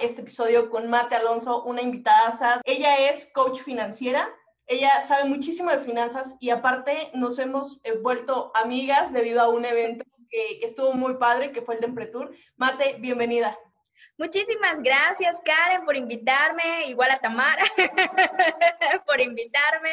este 0.00 0.22
episodio 0.22 0.70
con 0.70 0.88
Mate 0.88 1.14
Alonso, 1.14 1.62
una 1.64 1.82
invitada. 1.82 2.60
Ella 2.64 3.10
es 3.10 3.26
coach 3.32 3.60
financiera, 3.60 4.28
ella 4.66 5.00
sabe 5.02 5.24
muchísimo 5.24 5.70
de 5.70 5.80
finanzas 5.80 6.36
y 6.40 6.50
aparte 6.50 7.10
nos 7.14 7.38
hemos 7.38 7.80
eh, 7.84 7.92
vuelto 7.92 8.52
amigas 8.54 9.12
debido 9.12 9.40
a 9.40 9.48
un 9.48 9.64
evento 9.64 10.04
que, 10.28 10.60
estuvo 10.62 10.92
muy 10.92 11.14
padre, 11.14 11.52
que 11.52 11.62
fue 11.62 11.76
el 11.76 11.80
de 11.80 11.86
Empretur. 11.86 12.34
Mate, 12.56 12.96
bienvenida. 12.98 13.58
Muchísimas 14.18 14.82
gracias, 14.82 15.40
Karen, 15.44 15.84
por 15.84 15.96
invitarme, 15.96 16.86
igual 16.86 17.10
a 17.10 17.18
Tamara, 17.18 17.62
por 19.06 19.20
invitarme. 19.20 19.92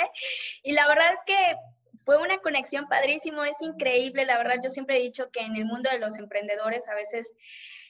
Y 0.64 0.74
la 0.74 0.88
verdad 0.88 1.14
es 1.14 1.22
que 1.26 1.56
fue 2.04 2.22
una 2.22 2.38
conexión 2.40 2.88
padrísimo, 2.88 3.44
es 3.44 3.62
increíble, 3.62 4.26
la 4.26 4.38
verdad 4.38 4.56
yo 4.64 4.70
siempre 4.70 4.98
he 4.98 5.02
dicho 5.02 5.32
que 5.32 5.42
en 5.42 5.56
el 5.56 5.66
mundo 5.66 5.90
de 5.90 6.00
los 6.00 6.18
emprendedores 6.18 6.88
a 6.88 6.96
veces 6.96 7.36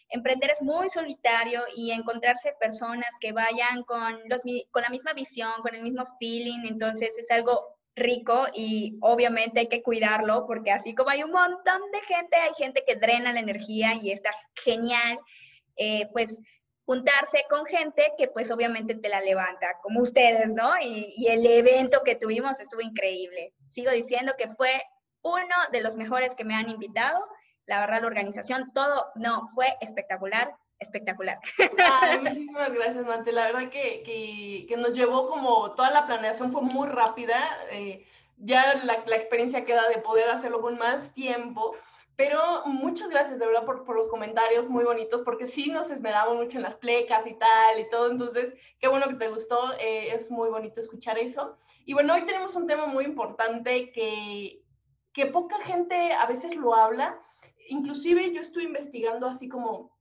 emprender 0.09 0.51
es 0.51 0.61
muy 0.61 0.89
solitario 0.89 1.61
y 1.75 1.91
encontrarse 1.91 2.53
personas 2.59 3.09
que 3.19 3.31
vayan 3.31 3.83
con, 3.83 4.19
los, 4.27 4.41
con 4.71 4.83
la 4.83 4.89
misma 4.89 5.13
visión, 5.13 5.51
con 5.61 5.75
el 5.75 5.81
mismo 5.81 6.03
feeling, 6.19 6.65
entonces 6.65 7.17
es 7.17 7.31
algo 7.31 7.75
rico 7.95 8.47
y 8.53 8.97
obviamente 9.01 9.61
hay 9.61 9.67
que 9.67 9.81
cuidarlo 9.81 10.45
porque 10.47 10.71
así 10.71 10.93
como 10.93 11.09
hay 11.09 11.23
un 11.23 11.31
montón 11.31 11.81
de 11.91 12.01
gente, 12.01 12.35
hay 12.37 12.53
gente 12.53 12.83
que 12.85 12.95
drena 12.95 13.33
la 13.33 13.39
energía 13.39 13.93
y 13.95 14.11
está 14.11 14.31
genial, 14.53 15.19
eh, 15.77 16.07
pues 16.11 16.39
juntarse 16.85 17.45
con 17.49 17.65
gente 17.65 18.11
que 18.17 18.27
pues 18.27 18.51
obviamente 18.51 18.95
te 18.95 19.09
la 19.09 19.21
levanta, 19.21 19.79
como 19.81 20.01
ustedes, 20.01 20.49
¿no? 20.49 20.77
Y, 20.79 21.13
y, 21.17 21.27
el 21.29 21.45
evento 21.45 22.01
que 22.05 22.15
tuvimos 22.15 22.59
estuvo 22.59 22.81
increíble. 22.81 23.53
Sigo 23.65 23.89
diciendo 23.89 24.33
que 24.37 24.47
fue 24.47 24.83
uno 25.23 25.55
de 25.71 25.81
los 25.81 25.95
mejores 25.95 26.35
que 26.35 26.45
me 26.45 26.53
han 26.53 26.69
invitado 26.69 27.25
la 27.67 27.79
verdad, 27.79 28.01
la 28.01 28.07
organización, 28.07 28.71
todo, 28.73 29.11
no, 29.15 29.49
fue 29.55 29.67
espectacular, 29.81 30.55
espectacular. 30.79 31.39
muchísimas 32.21 32.71
gracias, 32.73 33.05
Mante. 33.05 33.31
La 33.31 33.45
verdad 33.51 33.69
que, 33.69 34.03
que, 34.03 34.65
que, 34.67 34.77
nos 34.77 34.93
llevó 34.93 35.27
como 35.27 35.71
toda 35.71 35.91
la 35.91 36.05
planeación 36.05 36.51
fue 36.51 36.61
muy 36.61 36.87
rápida. 36.87 37.39
Eh, 37.71 38.05
ya 38.37 38.75
la, 38.83 39.03
la, 39.05 39.15
experiencia 39.15 39.65
queda 39.65 39.87
de 39.89 39.99
poder 39.99 40.29
hacerlo 40.29 40.61
con 40.61 40.77
más 40.77 41.13
tiempo. 41.13 41.75
Pero 42.17 42.65
muchas 42.65 43.09
gracias 43.09 43.39
de 43.39 43.45
verdad 43.45 43.65
por, 43.65 43.83
por, 43.83 43.97
los 43.97 44.07
comentarios 44.07 44.69
muy 44.69 44.85
bonitos, 44.85 45.21
porque 45.23 45.47
sí 45.47 45.69
nos 45.69 45.89
esmeramos 45.89 46.37
mucho 46.37 46.57
en 46.57 46.63
las 46.63 46.75
plecas 46.75 47.27
y 47.27 47.33
tal 47.33 47.79
y 47.79 47.89
todo. 47.89 48.09
Entonces, 48.09 48.53
qué 48.79 48.87
bueno 48.87 49.07
que 49.07 49.15
te 49.15 49.29
gustó. 49.29 49.73
Eh, 49.79 50.13
es 50.13 50.31
muy 50.31 50.49
bonito 50.49 50.79
escuchar 50.79 51.17
eso. 51.17 51.57
Y 51.85 51.93
bueno, 51.93 52.13
hoy 52.13 52.25
tenemos 52.25 52.55
un 52.55 52.67
tema 52.67 52.85
muy 52.85 53.03
importante 53.03 53.91
que, 53.91 54.61
que 55.11 55.25
poca 55.25 55.57
gente 55.59 56.13
a 56.13 56.25
veces 56.25 56.55
lo 56.55 56.73
habla 56.73 57.19
inclusive 57.67 58.33
yo 58.33 58.41
estoy 58.41 58.63
investigando 58.63 59.27
así 59.27 59.49
como 59.49 59.95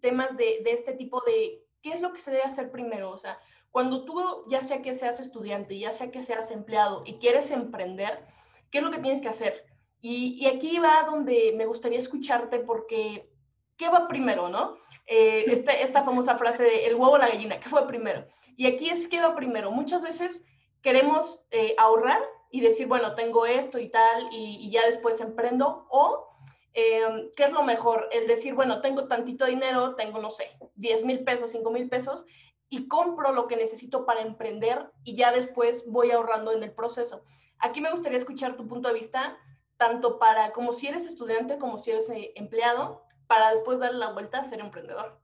temas 0.00 0.36
de, 0.36 0.60
de, 0.64 0.72
este 0.72 0.92
tipo 0.92 1.22
de 1.26 1.64
qué 1.82 1.92
es 1.92 2.00
lo 2.00 2.12
que 2.12 2.20
se 2.20 2.30
debe 2.30 2.44
hacer 2.44 2.70
primero. 2.70 3.10
O 3.10 3.18
sea, 3.18 3.38
cuando 3.70 4.04
tú, 4.04 4.44
ya 4.48 4.62
sea 4.62 4.82
que 4.82 4.94
seas 4.94 5.20
estudiante, 5.20 5.78
ya 5.78 5.92
sea 5.92 6.10
que 6.10 6.22
seas 6.22 6.50
empleado 6.50 7.02
y 7.06 7.14
quieres 7.14 7.50
emprender, 7.50 8.24
¿qué 8.70 8.78
es 8.78 8.84
lo 8.84 8.90
que 8.90 8.98
tienes 8.98 9.20
que 9.20 9.28
hacer? 9.28 9.64
Y, 10.00 10.34
y 10.42 10.46
aquí 10.46 10.78
va 10.78 11.04
donde 11.04 11.54
me 11.56 11.66
gustaría 11.66 11.98
escucharte 11.98 12.60
porque, 12.60 13.30
¿qué 13.76 13.88
va 13.88 14.08
primero, 14.08 14.48
no? 14.48 14.76
Eh, 15.06 15.44
este, 15.48 15.82
esta 15.82 16.04
famosa 16.04 16.38
frase 16.38 16.62
de 16.62 16.86
el 16.86 16.94
huevo 16.94 17.12
o 17.12 17.18
la 17.18 17.28
gallina, 17.28 17.60
¿qué 17.60 17.68
fue 17.68 17.86
primero? 17.86 18.26
Y 18.56 18.66
aquí 18.66 18.88
es 18.88 19.08
qué 19.08 19.20
va 19.20 19.34
primero. 19.34 19.70
Muchas 19.70 20.02
veces 20.02 20.44
queremos 20.82 21.42
eh, 21.50 21.74
ahorrar 21.78 22.22
y 22.50 22.60
decir, 22.60 22.86
bueno, 22.86 23.14
tengo 23.14 23.46
esto 23.46 23.78
y 23.78 23.88
tal, 23.88 24.28
y, 24.32 24.58
y 24.60 24.70
ya 24.70 24.86
después 24.86 25.20
emprendo, 25.20 25.86
o 25.90 26.29
Em, 26.72 27.30
¿qué 27.34 27.44
es 27.44 27.52
lo 27.52 27.62
mejor? 27.62 28.08
El 28.12 28.26
decir, 28.26 28.54
bueno, 28.54 28.80
tengo 28.80 29.08
tantito 29.08 29.44
dinero, 29.46 29.96
tengo, 29.96 30.20
no 30.20 30.30
sé, 30.30 30.50
10 30.76 31.04
mil 31.04 31.24
pesos, 31.24 31.50
5 31.50 31.70
mil 31.70 31.88
pesos, 31.88 32.24
y 32.68 32.86
compro 32.86 33.32
lo 33.32 33.48
que 33.48 33.56
necesito 33.56 34.06
para 34.06 34.20
emprender 34.20 34.90
y 35.02 35.16
ya 35.16 35.32
después 35.32 35.84
voy 35.88 36.12
ahorrando 36.12 36.52
en 36.52 36.62
el 36.62 36.72
proceso. 36.72 37.24
Aquí 37.58 37.80
me 37.80 37.90
gustaría 37.90 38.18
escuchar 38.18 38.56
tu 38.56 38.68
punto 38.68 38.88
de 38.88 38.94
vista, 38.94 39.36
tanto 39.76 40.18
para 40.18 40.52
como 40.52 40.72
si 40.72 40.86
eres 40.86 41.06
estudiante 41.06 41.58
como 41.58 41.78
si 41.78 41.90
eres 41.90 42.08
eh, 42.10 42.32
empleado, 42.36 43.02
para 43.26 43.50
después 43.50 43.80
darle 43.80 43.98
la 43.98 44.12
vuelta 44.12 44.38
a 44.38 44.44
ser 44.44 44.60
emprendedor. 44.60 45.20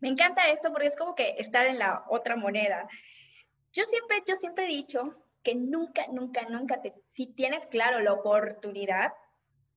Me 0.00 0.08
encanta 0.08 0.48
esto 0.48 0.70
porque 0.72 0.86
es 0.86 0.96
como 0.96 1.14
que 1.14 1.34
estar 1.38 1.66
en 1.66 1.78
la 1.78 2.04
otra 2.08 2.36
moneda. 2.36 2.88
Yo 3.72 3.84
siempre, 3.84 4.22
yo 4.26 4.36
siempre 4.36 4.64
he 4.64 4.68
dicho 4.68 5.14
que 5.42 5.54
nunca, 5.54 6.06
nunca, 6.08 6.42
nunca, 6.48 6.80
te, 6.80 6.94
si 7.12 7.26
tienes 7.26 7.66
claro 7.66 8.00
la 8.00 8.14
oportunidad, 8.14 9.12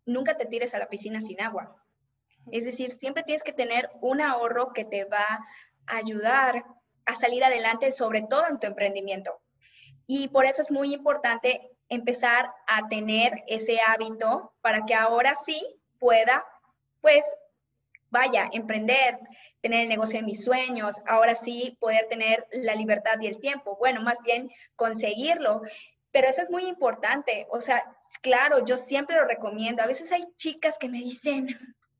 nunca 0.05 0.37
te 0.37 0.45
tires 0.45 0.73
a 0.73 0.79
la 0.79 0.89
piscina 0.89 1.21
sin 1.21 1.41
agua. 1.41 1.75
Es 2.51 2.65
decir, 2.65 2.91
siempre 2.91 3.23
tienes 3.23 3.43
que 3.43 3.53
tener 3.53 3.89
un 4.01 4.21
ahorro 4.21 4.73
que 4.73 4.85
te 4.85 5.05
va 5.05 5.45
a 5.87 5.95
ayudar 5.95 6.65
a 7.05 7.15
salir 7.15 7.43
adelante, 7.43 7.91
sobre 7.91 8.21
todo 8.21 8.47
en 8.47 8.59
tu 8.59 8.67
emprendimiento. 8.67 9.41
Y 10.07 10.27
por 10.29 10.45
eso 10.45 10.61
es 10.61 10.71
muy 10.71 10.93
importante 10.93 11.69
empezar 11.89 12.49
a 12.67 12.87
tener 12.87 13.43
ese 13.47 13.79
hábito 13.81 14.53
para 14.61 14.85
que 14.85 14.95
ahora 14.95 15.35
sí 15.35 15.61
pueda, 15.99 16.45
pues, 17.01 17.23
vaya, 18.09 18.49
emprender, 18.51 19.19
tener 19.61 19.81
el 19.81 19.89
negocio 19.89 20.19
de 20.19 20.25
mis 20.25 20.43
sueños, 20.43 20.97
ahora 21.07 21.35
sí 21.35 21.77
poder 21.79 22.07
tener 22.07 22.45
la 22.51 22.75
libertad 22.75 23.19
y 23.21 23.27
el 23.27 23.39
tiempo. 23.39 23.77
Bueno, 23.79 24.01
más 24.01 24.19
bien 24.23 24.51
conseguirlo. 24.75 25.61
Pero 26.13 26.27
eso 26.27 26.43
es 26.43 26.49
muy 26.49 26.63
importante. 26.65 27.47
O 27.49 27.59
sea, 27.59 27.83
claro, 28.21 28.63
yo 28.63 28.77
siempre 28.77 29.17
lo 29.17 29.25
recomiendo. 29.25 29.83
A 29.83 29.87
veces 29.87 30.09
hay 30.13 30.21
chicas 30.37 30.77
que 30.79 30.87
me 30.87 30.99
dicen, 30.99 31.47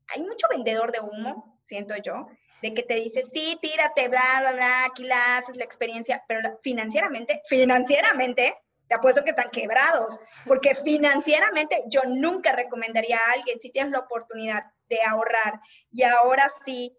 hay 0.08 0.22
mucho 0.22 0.46
vendedor 0.48 0.92
de 0.92 1.00
humo, 1.00 1.58
siento 1.60 1.94
yo, 1.96 2.28
de 2.62 2.72
que 2.72 2.82
te 2.82 2.94
dice, 2.94 3.22
sí, 3.22 3.58
tírate, 3.60 4.08
bla, 4.08 4.22
bla, 4.40 4.52
bla, 4.52 4.84
aquí 4.86 5.04
la 5.04 5.36
haces 5.36 5.56
la 5.56 5.64
experiencia, 5.64 6.24
pero 6.26 6.58
financieramente, 6.62 7.42
financieramente, 7.46 8.56
te 8.86 8.94
apuesto 8.94 9.24
que 9.24 9.30
están 9.30 9.50
quebrados, 9.50 10.18
porque 10.46 10.74
financieramente 10.74 11.84
yo 11.88 12.02
nunca 12.06 12.52
recomendaría 12.52 13.18
a 13.18 13.32
alguien, 13.32 13.60
si 13.60 13.70
tienes 13.70 13.92
la 13.92 14.00
oportunidad 14.00 14.64
de 14.88 15.02
ahorrar 15.02 15.60
y 15.90 16.04
ahora 16.04 16.48
sí 16.64 16.96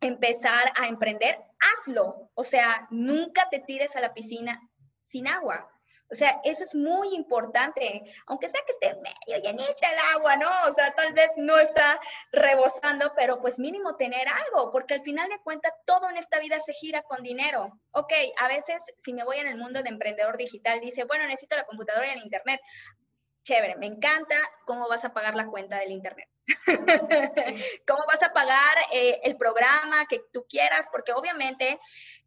empezar 0.00 0.72
a 0.76 0.86
emprender, 0.86 1.38
hazlo. 1.78 2.30
O 2.34 2.44
sea, 2.44 2.86
nunca 2.90 3.48
te 3.50 3.60
tires 3.60 3.96
a 3.96 4.00
la 4.00 4.12
piscina 4.12 4.60
sin 4.98 5.28
agua. 5.28 5.70
O 6.10 6.14
sea, 6.14 6.40
eso 6.44 6.64
es 6.64 6.74
muy 6.74 7.14
importante, 7.14 8.02
aunque 8.26 8.48
sea 8.48 8.60
que 8.66 8.72
esté 8.72 9.00
medio 9.00 9.42
llenita 9.42 9.90
el 9.90 10.16
agua, 10.16 10.36
¿no? 10.36 10.50
O 10.68 10.74
sea, 10.74 10.94
tal 10.94 11.12
vez 11.12 11.30
no 11.36 11.58
está 11.58 11.98
rebosando, 12.30 13.12
pero 13.16 13.40
pues 13.40 13.58
mínimo 13.58 13.96
tener 13.96 14.28
algo, 14.28 14.70
porque 14.70 14.94
al 14.94 15.02
final 15.02 15.28
de 15.28 15.38
cuentas 15.40 15.72
todo 15.86 16.08
en 16.10 16.16
esta 16.16 16.38
vida 16.40 16.60
se 16.60 16.72
gira 16.72 17.02
con 17.02 17.22
dinero. 17.22 17.80
Ok, 17.92 18.12
a 18.38 18.48
veces 18.48 18.84
si 18.98 19.12
me 19.12 19.24
voy 19.24 19.38
en 19.38 19.48
el 19.48 19.58
mundo 19.58 19.82
de 19.82 19.88
emprendedor 19.88 20.36
digital, 20.36 20.80
dice, 20.80 21.04
bueno, 21.04 21.26
necesito 21.26 21.56
la 21.56 21.64
computadora 21.64 22.06
y 22.08 22.10
el 22.18 22.22
internet. 22.22 22.60
Chévere, 23.42 23.76
me 23.76 23.86
encanta 23.86 24.36
cómo 24.66 24.88
vas 24.88 25.04
a 25.04 25.12
pagar 25.12 25.34
la 25.34 25.46
cuenta 25.46 25.78
del 25.78 25.90
internet. 25.90 26.28
cómo 27.86 28.04
vas 28.06 28.22
a 28.22 28.32
pagar 28.32 28.76
eh, 28.92 29.20
el 29.24 29.36
programa 29.36 30.06
que 30.06 30.22
tú 30.32 30.46
quieras, 30.48 30.86
porque 30.92 31.12
obviamente 31.12 31.78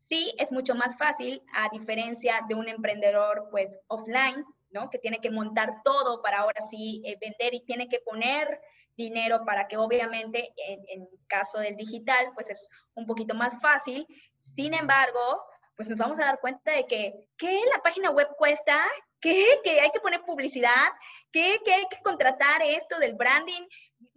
Sí, 0.07 0.33
es 0.37 0.53
mucho 0.53 0.73
más 0.73 0.97
fácil 0.97 1.43
a 1.53 1.67
diferencia 1.67 2.39
de 2.47 2.55
un 2.55 2.69
emprendedor 2.69 3.49
pues 3.51 3.77
offline, 3.87 4.45
¿no? 4.69 4.89
Que 4.89 4.99
tiene 4.99 5.19
que 5.19 5.31
montar 5.31 5.81
todo 5.83 6.21
para 6.21 6.39
ahora 6.39 6.61
sí 6.61 7.01
eh, 7.05 7.17
vender 7.19 7.53
y 7.53 7.65
tiene 7.65 7.89
que 7.89 7.99
poner 7.99 8.61
dinero 8.95 9.43
para 9.45 9.67
que 9.67 9.75
obviamente 9.75 10.53
en, 10.55 11.09
caso 11.27 11.59
del 11.59 11.75
digital 11.75 12.31
pues 12.33 12.49
es 12.49 12.69
un 12.95 13.05
poquito 13.05 13.35
más 13.35 13.59
fácil. 13.61 14.07
Sin 14.39 14.73
embargo, 14.73 15.43
pues 15.75 15.89
nos 15.89 15.97
vamos 15.97 16.19
a 16.19 16.25
dar 16.25 16.39
cuenta 16.39 16.71
de 16.71 16.87
que, 16.87 17.13
¿qué 17.37 17.59
la 17.75 17.83
página 17.83 18.09
web 18.09 18.29
cuesta? 18.37 18.81
¿Qué? 19.19 19.59
Que 19.61 19.81
hay 19.81 19.89
que 19.91 19.99
poner 19.99 20.21
publicidad, 20.21 20.87
¿qué? 21.33 21.59
Que 21.65 21.73
hay 21.73 21.85
que 21.89 22.01
contratar 22.01 22.61
esto 22.61 22.97
del 22.97 23.15
branding. 23.15 23.67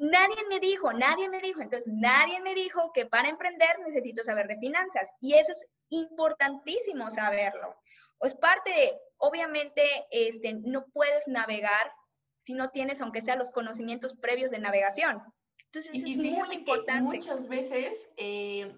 Nadie 0.01 0.47
me 0.49 0.61
dijo, 0.61 0.95
nadie 0.95 1.29
me 1.29 1.43
dijo. 1.43 1.61
Entonces, 1.61 1.93
nadie 1.95 2.41
me 2.41 2.55
dijo 2.55 2.91
que 2.95 3.05
para 3.05 3.29
emprender 3.29 3.79
necesito 3.81 4.25
saber 4.25 4.49
de 4.49 4.57
finanzas. 4.57 5.13
Y 5.21 5.35
eso 5.35 5.53
es 5.53 5.67
importantísimo 5.91 7.11
saberlo. 7.11 7.77
O 8.17 8.27
es 8.27 8.35
parte 8.35 8.71
de, 8.71 8.99
obviamente, 9.19 9.83
este, 10.11 10.55
no 10.55 10.87
puedes 10.87 11.29
navegar 11.29 11.93
si 12.41 12.55
no 12.55 12.71
tienes, 12.71 13.03
aunque 13.03 13.21
sea 13.21 13.37
los 13.37 13.51
conocimientos 13.51 14.15
previos 14.15 14.51
de 14.51 14.59
navegación. 14.59 15.23
Entonces, 15.67 15.93
es 15.95 16.17
muy 16.17 16.55
importante. 16.55 17.03
muchas 17.03 17.47
veces 17.47 18.09
eh, 18.17 18.75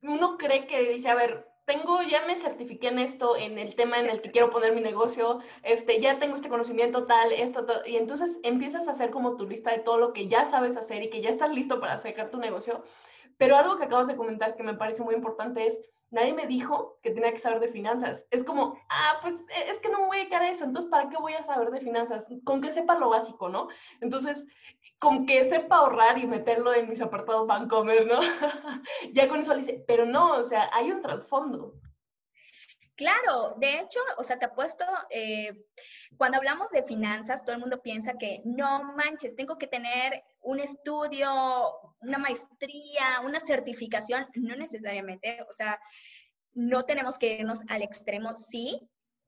uno 0.00 0.38
cree 0.38 0.66
que 0.66 0.88
dice, 0.88 1.10
a 1.10 1.14
ver, 1.16 1.49
tengo, 1.70 2.02
ya 2.02 2.26
me 2.26 2.34
certifiqué 2.34 2.88
en 2.88 2.98
esto, 2.98 3.36
en 3.36 3.56
el 3.56 3.76
tema 3.76 4.00
en 4.00 4.10
el 4.10 4.20
que 4.20 4.32
quiero 4.32 4.50
poner 4.50 4.74
mi 4.74 4.80
negocio, 4.80 5.38
este, 5.62 6.00
ya 6.00 6.18
tengo 6.18 6.34
este 6.34 6.48
conocimiento 6.48 7.06
tal, 7.06 7.32
esto, 7.32 7.64
tal, 7.64 7.86
y 7.86 7.96
entonces 7.96 8.38
empiezas 8.42 8.88
a 8.88 8.90
hacer 8.90 9.10
como 9.10 9.36
tu 9.36 9.46
lista 9.46 9.70
de 9.70 9.78
todo 9.78 9.96
lo 9.98 10.12
que 10.12 10.26
ya 10.26 10.44
sabes 10.46 10.76
hacer 10.76 11.04
y 11.04 11.10
que 11.10 11.22
ya 11.22 11.30
estás 11.30 11.50
listo 11.50 11.78
para 11.78 11.98
sacar 11.98 12.28
tu 12.30 12.38
negocio. 12.38 12.82
Pero 13.36 13.56
algo 13.56 13.76
que 13.76 13.84
acabas 13.84 14.08
de 14.08 14.16
comentar 14.16 14.56
que 14.56 14.64
me 14.64 14.74
parece 14.74 15.04
muy 15.04 15.14
importante 15.14 15.64
es, 15.64 15.80
nadie 16.10 16.32
me 16.32 16.48
dijo 16.48 16.98
que 17.04 17.12
tenía 17.12 17.30
que 17.30 17.38
saber 17.38 17.60
de 17.60 17.68
finanzas. 17.68 18.26
Es 18.32 18.42
como, 18.42 18.76
ah, 18.88 19.20
pues 19.22 19.48
e, 19.50 19.70
es 19.70 19.78
que 19.78 19.90
no 19.90 20.00
me 20.00 20.06
voy 20.06 20.16
a 20.16 20.20
dedicar 20.20 20.42
a 20.42 20.50
eso, 20.50 20.64
entonces, 20.64 20.90
¿para 20.90 21.08
qué 21.08 21.18
voy 21.18 21.34
a 21.34 21.44
saber 21.44 21.70
de 21.70 21.80
finanzas? 21.80 22.26
Con 22.42 22.60
que 22.60 22.72
sepa 22.72 22.98
lo 22.98 23.10
básico, 23.10 23.48
¿no? 23.48 23.68
Entonces, 24.00 24.44
con 25.00 25.24
que 25.24 25.48
sepa 25.48 25.76
ahorrar 25.76 26.18
y 26.18 26.26
meterlo 26.26 26.74
en 26.74 26.88
mis 26.88 27.00
apartados 27.00 27.46
Bancomer, 27.46 28.06
¿no? 28.06 28.20
ya 29.14 29.28
con 29.28 29.40
eso 29.40 29.54
le 29.54 29.60
dice, 29.60 29.84
pero 29.88 30.04
no, 30.04 30.32
o 30.32 30.44
sea, 30.44 30.68
hay 30.72 30.92
un 30.92 31.00
trasfondo. 31.00 31.74
Claro, 32.96 33.54
de 33.56 33.80
hecho, 33.80 33.98
o 34.18 34.22
sea, 34.22 34.38
te 34.38 34.44
apuesto, 34.44 34.84
eh, 35.08 35.64
cuando 36.18 36.36
hablamos 36.36 36.68
de 36.68 36.82
finanzas, 36.82 37.42
todo 37.42 37.54
el 37.54 37.60
mundo 37.60 37.80
piensa 37.80 38.18
que 38.18 38.42
no 38.44 38.92
manches, 38.94 39.34
tengo 39.34 39.56
que 39.56 39.66
tener 39.66 40.22
un 40.42 40.60
estudio, 40.60 41.30
una 42.02 42.18
maestría, 42.18 43.22
una 43.24 43.40
certificación, 43.40 44.26
no 44.34 44.54
necesariamente, 44.54 45.40
o 45.48 45.52
sea, 45.52 45.80
no 46.52 46.82
tenemos 46.82 47.18
que 47.18 47.38
irnos 47.38 47.62
al 47.70 47.80
extremo, 47.80 48.36
sí, 48.36 48.86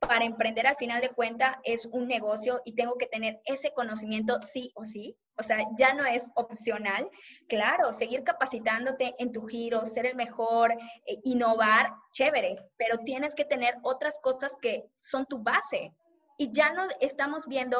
para 0.08 0.24
emprender 0.24 0.66
al 0.66 0.76
final 0.76 1.00
de 1.00 1.10
cuenta 1.10 1.60
es 1.64 1.86
un 1.86 2.08
negocio 2.08 2.60
y 2.64 2.74
tengo 2.74 2.96
que 2.96 3.06
tener 3.06 3.40
ese 3.44 3.72
conocimiento 3.72 4.40
sí 4.42 4.72
o 4.74 4.84
sí. 4.84 5.16
O 5.38 5.42
sea, 5.42 5.58
ya 5.78 5.94
no 5.94 6.04
es 6.04 6.30
opcional. 6.34 7.08
Claro, 7.48 7.92
seguir 7.92 8.22
capacitándote 8.24 9.14
en 9.18 9.32
tu 9.32 9.46
giro, 9.46 9.86
ser 9.86 10.06
el 10.06 10.16
mejor, 10.16 10.72
eh, 11.06 11.18
innovar, 11.24 11.92
chévere, 12.12 12.56
pero 12.76 12.98
tienes 12.98 13.34
que 13.34 13.44
tener 13.44 13.76
otras 13.82 14.18
cosas 14.20 14.56
que 14.60 14.84
son 15.00 15.24
tu 15.26 15.42
base. 15.42 15.94
Y 16.36 16.52
ya 16.52 16.72
no 16.72 16.86
estamos 17.00 17.46
viendo 17.46 17.78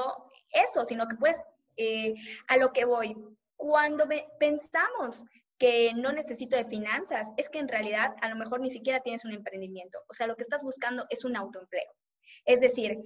eso, 0.51 0.85
sino 0.85 1.09
que 1.09 1.17
pues 1.17 1.37
eh, 1.77 2.15
a 2.49 2.57
lo 2.57 2.73
que 2.73 2.85
voy. 2.85 3.17
Cuando 3.57 4.07
pensamos 4.39 5.25
que 5.59 5.93
no 5.95 6.13
necesito 6.13 6.57
de 6.57 6.65
finanzas, 6.65 7.31
es 7.37 7.49
que 7.49 7.59
en 7.59 7.69
realidad 7.69 8.15
a 8.21 8.29
lo 8.29 8.37
mejor 8.37 8.61
ni 8.61 8.71
siquiera 8.71 9.01
tienes 9.01 9.25
un 9.25 9.33
emprendimiento. 9.33 9.99
O 10.09 10.15
sea, 10.15 10.27
lo 10.27 10.37
que 10.37 10.43
estás 10.43 10.63
buscando 10.63 11.07
es 11.11 11.25
un 11.25 11.37
autoempleo. 11.37 11.93
Es 12.45 12.61
decir, 12.61 12.99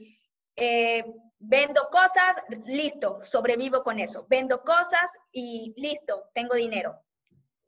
eh, 0.57 1.05
vendo 1.39 1.89
cosas, 1.91 2.37
listo, 2.65 3.21
sobrevivo 3.23 3.83
con 3.83 3.99
eso. 3.99 4.27
Vendo 4.29 4.63
cosas 4.63 5.11
y 5.33 5.75
listo, 5.77 6.31
tengo 6.35 6.55
dinero. 6.55 6.99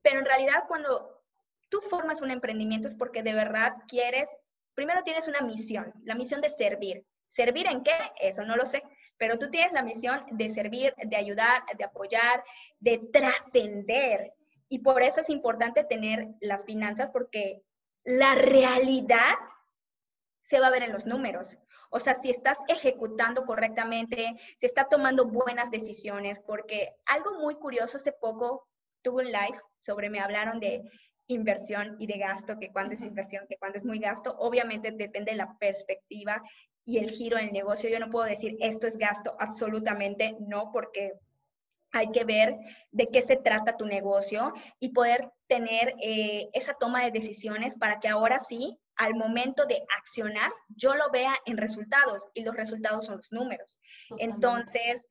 Pero 0.02 0.20
en 0.20 0.26
realidad 0.26 0.64
cuando 0.66 1.22
tú 1.68 1.80
formas 1.80 2.22
un 2.22 2.30
emprendimiento 2.30 2.88
es 2.88 2.94
porque 2.94 3.22
de 3.22 3.34
verdad 3.34 3.72
quieres, 3.86 4.28
primero 4.74 5.02
tienes 5.02 5.28
una 5.28 5.42
misión, 5.42 5.92
la 6.04 6.14
misión 6.14 6.40
de 6.40 6.48
servir. 6.48 7.06
¿Servir 7.26 7.66
en 7.66 7.82
qué? 7.82 7.92
Eso 8.20 8.42
no 8.44 8.56
lo 8.56 8.64
sé. 8.64 8.82
Pero 9.18 9.38
tú 9.38 9.50
tienes 9.50 9.72
la 9.72 9.82
misión 9.82 10.20
de 10.30 10.48
servir, 10.48 10.94
de 10.96 11.16
ayudar, 11.16 11.62
de 11.76 11.84
apoyar, 11.84 12.42
de 12.78 12.98
trascender. 13.12 14.32
Y 14.68 14.78
por 14.78 15.02
eso 15.02 15.20
es 15.20 15.28
importante 15.28 15.84
tener 15.84 16.28
las 16.40 16.64
finanzas 16.64 17.10
porque 17.12 17.62
la 18.04 18.34
realidad 18.34 19.34
se 20.48 20.60
va 20.60 20.68
a 20.68 20.70
ver 20.70 20.82
en 20.82 20.92
los 20.92 21.04
números. 21.04 21.58
O 21.90 21.98
sea, 21.98 22.14
si 22.14 22.30
estás 22.30 22.60
ejecutando 22.68 23.44
correctamente, 23.44 24.34
si 24.56 24.64
estás 24.64 24.88
tomando 24.88 25.26
buenas 25.26 25.70
decisiones, 25.70 26.40
porque 26.40 26.94
algo 27.04 27.38
muy 27.38 27.56
curioso, 27.56 27.98
hace 27.98 28.12
poco 28.12 28.66
tuve 29.02 29.26
un 29.26 29.30
live 29.30 29.60
sobre, 29.78 30.08
me 30.08 30.20
hablaron 30.20 30.58
de 30.58 30.90
inversión 31.26 31.96
y 31.98 32.06
de 32.06 32.16
gasto, 32.16 32.58
que 32.58 32.72
cuando 32.72 32.94
es 32.94 33.02
inversión, 33.02 33.44
que 33.46 33.58
cuando 33.58 33.76
es 33.76 33.84
muy 33.84 33.98
gasto, 33.98 34.34
obviamente 34.38 34.90
depende 34.90 35.32
de 35.32 35.36
la 35.36 35.58
perspectiva 35.58 36.42
y 36.82 36.96
el 36.96 37.10
giro 37.10 37.36
del 37.36 37.52
negocio. 37.52 37.90
Yo 37.90 38.00
no 38.00 38.08
puedo 38.08 38.24
decir 38.24 38.56
esto 38.60 38.86
es 38.86 38.96
gasto, 38.96 39.36
absolutamente 39.38 40.34
no, 40.40 40.72
porque 40.72 41.12
hay 41.92 42.10
que 42.10 42.24
ver 42.24 42.56
de 42.92 43.08
qué 43.08 43.22
se 43.22 43.36
trata 43.36 43.76
tu 43.76 43.86
negocio 43.86 44.52
y 44.78 44.90
poder 44.90 45.30
tener 45.46 45.94
eh, 46.00 46.48
esa 46.52 46.74
toma 46.74 47.04
de 47.04 47.10
decisiones 47.10 47.76
para 47.76 47.98
que 47.98 48.08
ahora 48.08 48.40
sí 48.40 48.78
al 48.96 49.14
momento 49.14 49.64
de 49.64 49.80
accionar, 49.96 50.50
yo 50.68 50.94
lo 50.96 51.08
vea 51.10 51.32
en 51.46 51.56
resultados 51.56 52.26
y 52.34 52.42
los 52.42 52.56
resultados 52.56 53.06
son 53.06 53.18
los 53.18 53.32
números. 53.32 53.80
Entonces, 54.18 55.06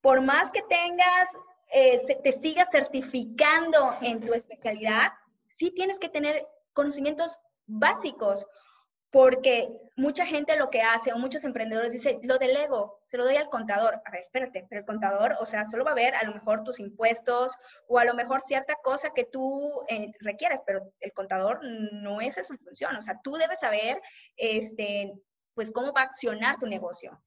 por 0.00 0.22
más 0.22 0.52
que 0.52 0.62
tengas, 0.62 1.28
eh, 1.72 2.00
te 2.22 2.32
sigas 2.32 2.68
certificando 2.70 3.96
en 4.02 4.24
tu 4.24 4.32
especialidad, 4.32 5.12
sí 5.50 5.72
tienes 5.72 5.98
que 5.98 6.08
tener 6.08 6.46
conocimientos 6.72 7.40
básicos 7.66 8.46
porque 9.10 9.68
mucha 9.96 10.26
gente 10.26 10.56
lo 10.56 10.70
que 10.70 10.82
hace, 10.82 11.12
o 11.12 11.18
muchos 11.18 11.44
emprendedores 11.44 11.90
dicen, 11.90 12.20
lo 12.22 12.38
delego, 12.38 13.00
se 13.04 13.16
lo 13.16 13.24
doy 13.24 13.36
al 13.36 13.48
contador. 13.48 14.00
A 14.04 14.10
ver, 14.10 14.20
espérate, 14.20 14.66
pero 14.68 14.80
el 14.80 14.86
contador, 14.86 15.36
o 15.40 15.46
sea, 15.46 15.64
solo 15.64 15.84
va 15.84 15.92
a 15.92 15.94
ver 15.94 16.14
a 16.14 16.24
lo 16.24 16.34
mejor 16.34 16.62
tus 16.62 16.78
impuestos 16.78 17.54
o 17.86 17.98
a 17.98 18.04
lo 18.04 18.14
mejor 18.14 18.42
cierta 18.42 18.76
cosa 18.82 19.10
que 19.14 19.24
tú 19.24 19.82
eh, 19.88 20.12
requieres, 20.20 20.60
pero 20.66 20.92
el 21.00 21.12
contador 21.12 21.60
no 21.64 22.20
es 22.20 22.34
su 22.34 22.56
función. 22.58 22.96
O 22.96 23.02
sea, 23.02 23.18
tú 23.22 23.32
debes 23.32 23.60
saber, 23.60 24.00
este, 24.36 25.14
pues, 25.54 25.72
cómo 25.72 25.92
va 25.92 26.02
a 26.02 26.04
accionar 26.04 26.58
tu 26.58 26.66
negocio. 26.66 27.18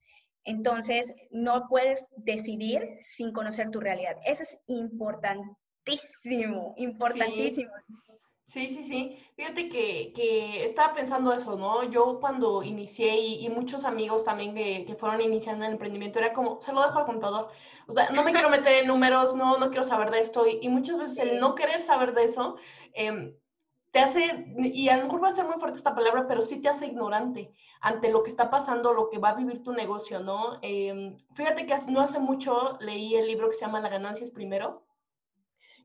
Entonces, 0.44 1.13
no 1.30 1.68
puedes 1.68 2.07
decidir 2.16 2.95
sin 3.00 3.31
conocer 3.31 3.69
tu 3.72 3.80
realidad. 3.80 4.18
Eso 4.24 4.44
es 4.44 4.57
importantísimo, 4.68 6.75
importantísimo. 6.78 7.72
Sí, 8.07 8.11
sí, 8.69 8.83
sí. 8.83 9.18
Fíjate 9.36 9.69
que, 9.69 10.12
que, 10.13 10.65
estaba 10.65 10.94
pensando 10.94 11.31
eso, 11.33 11.56
¿no? 11.57 11.83
Yo 11.83 12.19
cuando 12.19 12.63
inicié 12.63 13.18
y, 13.18 13.50
muchos 13.50 13.86
amigos 13.86 14.25
también 14.25 14.53
que, 14.53 14.86
que, 14.86 14.95
fueron 14.95 15.21
iniciando 15.21 15.65
el 15.65 15.71
emprendimiento, 15.71 16.19
era 16.19 16.33
como, 16.33 16.62
se 16.62 16.74
lo 16.74 16.81
dejo 16.81 17.00
al 17.00 17.06
contador. 17.06 17.50
O 17.88 17.94
sea, 17.94 18.09
no 18.12 18.24
me 18.24 18.31
quiero 18.33 18.50
meter 18.50 18.74
en 18.74 18.88
números, 18.88 19.36
no, 19.36 19.57
no 19.57 19.69
quiero 19.69 19.86
saber 19.86 20.12
de 20.12 20.19
esto. 20.19 20.45
Y, 20.48 20.68
muchas 20.69 20.98
veces 20.98 21.18
el 21.19 21.39
no 21.39 21.56
querer 21.56 21.81
saber 21.81 22.13
de 22.13 22.25
eso 22.25 22.57
em, 22.94 23.33
te 23.92 24.00
hace, 24.00 24.45
y 24.57 24.89
a 24.89 24.97
lo 24.97 25.04
mejor 25.06 25.24
va 25.24 25.30
a 25.30 25.33
ser 25.33 25.45
muy 25.45 25.56
fuerte 25.59 25.77
esta 25.77 25.95
palabra, 25.95 26.27
pero 26.27 26.42
sí 26.42 26.62
te 26.62 26.69
hace 26.69 26.88
ignorante 26.88 27.51
ante 27.81 28.09
lo 28.12 28.24
que 28.24 28.30
está 28.30 28.50
pasando, 28.50 28.94
lo 28.94 29.09
que 29.09 29.18
va 29.18 29.30
a 29.30 29.36
vivir 29.36 29.63
tu 29.63 29.74
negocio, 29.74 30.19
¿no? 30.19 30.59
Em, 30.62 31.18
fíjate 31.33 31.65
que 31.65 31.75
no 31.88 32.01
hace 32.01 32.19
mucho 32.19 32.77
leí 32.81 33.15
el 33.15 33.27
libro 33.27 33.50
que 33.50 33.56
se 33.56 33.65
llama 33.65 33.80
La 33.80 33.89
ganancia 33.89 34.24
es 34.24 34.31
primero 34.31 34.83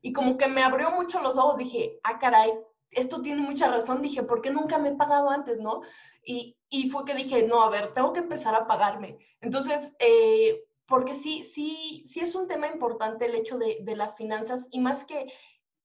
y 0.07 0.13
como 0.13 0.37
que 0.37 0.47
me 0.47 0.63
abrió 0.63 0.89
mucho 0.91 1.21
los 1.21 1.37
ojos, 1.37 1.57
dije, 1.57 1.99
ah, 2.03 2.17
caray, 2.17 2.53
esto 2.91 3.21
tiene 3.21 3.41
mucha 3.41 3.67
razón, 3.67 4.01
dije, 4.01 4.23
¿por 4.23 4.41
qué 4.41 4.49
nunca 4.49 4.77
me 4.77 4.89
he 4.89 4.95
pagado 4.95 5.29
antes, 5.29 5.59
no? 5.59 5.81
Y, 6.23 6.55
y 6.69 6.89
fue 6.89 7.03
que 7.03 7.13
dije, 7.13 7.43
no, 7.45 7.61
a 7.61 7.69
ver, 7.69 7.91
tengo 7.91 8.13
que 8.13 8.21
empezar 8.21 8.55
a 8.55 8.67
pagarme. 8.67 9.17
Entonces, 9.41 9.97
eh, 9.99 10.63
porque 10.85 11.13
sí, 11.13 11.43
sí, 11.43 12.05
sí 12.07 12.21
es 12.21 12.35
un 12.35 12.47
tema 12.47 12.67
importante 12.67 13.25
el 13.25 13.35
hecho 13.35 13.57
de, 13.57 13.79
de 13.81 13.95
las 13.97 14.15
finanzas 14.15 14.69
y 14.71 14.79
más 14.79 15.03
que 15.03 15.27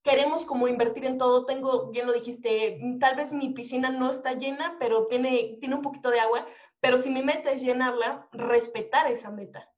queremos 0.05 0.45
como 0.45 0.69
invertir 0.69 1.05
en 1.05 1.19
todo, 1.19 1.45
tengo, 1.45 1.91
bien 1.91 2.07
lo 2.07 2.13
dijiste, 2.13 2.79
tal 3.01 3.17
vez 3.17 3.33
mi 3.33 3.53
piscina 3.53 3.91
no 3.91 4.13
está 4.13 4.35
llena, 4.35 4.77
pero 4.79 5.09
tiene, 5.09 5.57
tiene 5.59 5.75
un 5.75 5.83
poquito 5.83 6.11
de 6.11 6.21
agua, 6.21 6.47
pero 6.79 6.97
si 6.97 7.11
mi 7.11 7.25
meta 7.25 7.51
es 7.51 7.61
llenarla, 7.61 8.29
respetar 8.31 9.11
esa 9.11 9.33
meta. 9.33 9.69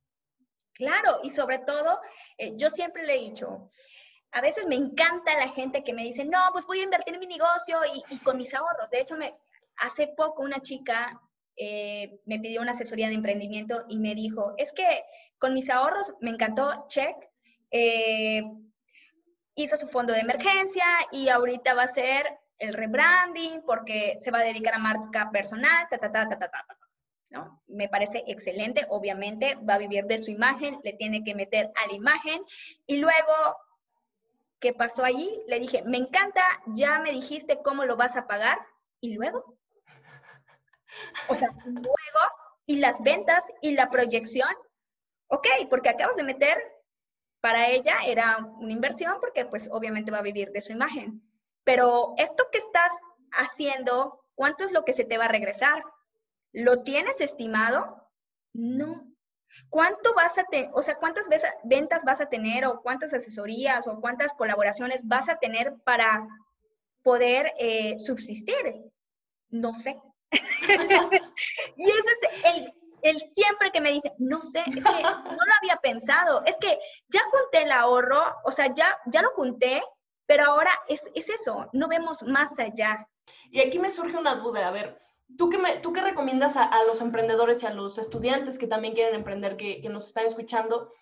Claro, 0.74 1.20
y 1.22 1.30
sobre 1.30 1.60
todo, 1.60 2.00
eh, 2.36 2.54
yo 2.56 2.68
siempre 2.68 3.06
le 3.06 3.14
he 3.14 3.30
dicho, 3.30 3.70
a 4.34 4.40
veces 4.40 4.66
me 4.66 4.74
encanta 4.74 5.36
la 5.36 5.48
gente 5.48 5.84
que 5.84 5.94
me 5.94 6.02
dice, 6.02 6.24
no, 6.24 6.40
pues 6.52 6.66
voy 6.66 6.80
a 6.80 6.84
invertir 6.84 7.18
mi 7.20 7.26
negocio 7.26 7.78
y, 8.10 8.18
con 8.18 8.36
mis 8.36 8.52
ahorros. 8.52 8.90
De 8.90 9.00
hecho, 9.00 9.16
me, 9.16 9.32
hace 9.76 10.08
poco 10.08 10.42
una 10.42 10.60
chica 10.60 11.20
eh, 11.56 12.18
me 12.26 12.40
pidió 12.40 12.60
una 12.60 12.72
asesoría 12.72 13.06
de 13.06 13.14
emprendimiento 13.14 13.84
y 13.88 13.96
me 13.98 14.16
dijo, 14.16 14.54
es 14.58 14.72
que 14.72 15.04
con 15.38 15.54
mis 15.54 15.70
ahorros 15.70 16.14
me 16.20 16.30
encantó, 16.30 16.84
check, 16.88 17.14
eh, 17.70 18.42
hizo 19.54 19.76
su 19.76 19.86
fondo 19.86 20.12
de 20.12 20.20
emergencia 20.20 20.84
y 21.12 21.28
ahorita 21.28 21.74
va 21.74 21.84
a 21.84 21.88
ser 21.88 22.26
el 22.58 22.72
rebranding 22.72 23.62
porque 23.64 24.16
se 24.18 24.32
va 24.32 24.40
a 24.40 24.44
dedicar 24.44 24.74
a 24.74 24.78
marca 24.78 25.30
personal, 25.30 25.86
ta, 25.88 25.98
ta, 25.98 26.10
ta, 26.10 26.28
ta, 26.28 26.38
ta, 26.40 26.50
ta. 26.50 26.66
¿No? 27.30 27.62
Me 27.68 27.88
parece 27.88 28.24
excelente, 28.26 28.84
obviamente 28.88 29.56
va 29.56 29.74
a 29.74 29.78
vivir 29.78 30.06
de 30.06 30.18
su 30.18 30.32
imagen, 30.32 30.80
le 30.82 30.92
tiene 30.92 31.22
que 31.22 31.36
meter 31.36 31.70
a 31.76 31.86
la 31.86 31.92
imagen 31.92 32.40
y 32.86 32.96
luego 32.96 33.32
¿Qué 34.60 34.72
pasó 34.72 35.04
allí? 35.04 35.42
Le 35.46 35.60
dije, 35.60 35.82
me 35.84 35.98
encanta, 35.98 36.42
ya 36.66 36.98
me 37.00 37.12
dijiste 37.12 37.60
cómo 37.62 37.84
lo 37.84 37.96
vas 37.96 38.16
a 38.16 38.26
pagar 38.26 38.58
y 39.00 39.14
luego. 39.14 39.58
O 41.28 41.34
sea, 41.34 41.50
luego, 41.64 42.20
y 42.66 42.78
las 42.78 43.02
ventas 43.02 43.44
y 43.60 43.72
la 43.72 43.90
proyección. 43.90 44.48
Ok, 45.28 45.46
porque 45.68 45.90
acabas 45.90 46.16
de 46.16 46.22
meter, 46.22 46.56
para 47.40 47.68
ella 47.68 47.96
era 48.06 48.38
una 48.38 48.72
inversión 48.72 49.18
porque 49.20 49.44
pues 49.44 49.68
obviamente 49.70 50.10
va 50.10 50.18
a 50.18 50.22
vivir 50.22 50.50
de 50.50 50.62
su 50.62 50.72
imagen. 50.72 51.22
Pero 51.64 52.14
esto 52.16 52.48
que 52.50 52.58
estás 52.58 52.92
haciendo, 53.32 54.24
¿cuánto 54.34 54.64
es 54.64 54.72
lo 54.72 54.84
que 54.84 54.92
se 54.92 55.04
te 55.04 55.18
va 55.18 55.26
a 55.26 55.28
regresar? 55.28 55.82
¿Lo 56.52 56.82
tienes 56.82 57.20
estimado? 57.20 58.08
No. 58.52 59.13
¿Cuánto 59.68 60.14
vas 60.14 60.38
a 60.38 60.44
tener, 60.44 60.70
o 60.74 60.82
sea, 60.82 60.96
cuántas 60.96 61.26
ventas 61.64 62.02
vas 62.04 62.20
a 62.20 62.28
tener 62.28 62.64
o 62.66 62.80
cuántas 62.80 63.14
asesorías 63.14 63.86
o 63.86 64.00
cuántas 64.00 64.32
colaboraciones 64.34 65.02
vas 65.04 65.28
a 65.28 65.36
tener 65.36 65.74
para 65.84 66.26
poder 67.02 67.52
eh, 67.58 67.98
subsistir? 67.98 68.74
No 69.50 69.74
sé. 69.74 70.00
y 71.76 71.90
ese 71.90 72.10
es 72.44 72.72
el, 73.02 73.20
siempre 73.20 73.70
que 73.70 73.80
me 73.80 73.92
dice, 73.92 74.12
no 74.18 74.40
sé, 74.40 74.60
es 74.60 74.84
que 74.84 75.02
no 75.02 75.44
lo 75.46 75.54
había 75.60 75.76
pensado, 75.82 76.42
es 76.46 76.56
que 76.56 76.78
ya 77.08 77.20
junté 77.30 77.62
el 77.62 77.72
ahorro, 77.72 78.22
o 78.44 78.50
sea, 78.50 78.72
ya, 78.72 78.98
ya 79.06 79.22
lo 79.22 79.30
junté, 79.30 79.82
Pero 80.26 80.44
ahora 80.44 80.70
es, 80.88 81.02
es 81.14 81.28
eso, 81.28 81.68
no 81.72 81.86
vemos 81.86 82.22
más 82.22 82.58
allá. 82.58 83.06
Y 83.50 83.60
aquí 83.60 83.78
me 83.78 83.90
surge 83.90 84.16
una 84.16 84.36
duda, 84.36 84.66
a 84.66 84.70
ver, 84.70 84.98
¿tú 85.36 85.48
qué, 85.48 85.58
me, 85.58 85.76
tú 85.76 85.92
qué 85.92 86.00
recomiendas 86.00 86.56
a, 86.56 86.70
los 86.84 87.00
emprendedores 87.00 87.62
y 87.62 87.66
a 87.66 87.74
los 87.74 87.98
estudiantes 87.98 88.58
que 88.58 88.66
también 88.66 88.94
quieren 88.94 89.14
emprender, 89.14 89.56
que, 89.56 89.80
nos 89.88 90.08
están 90.08 90.26
escuchando? 90.26 90.92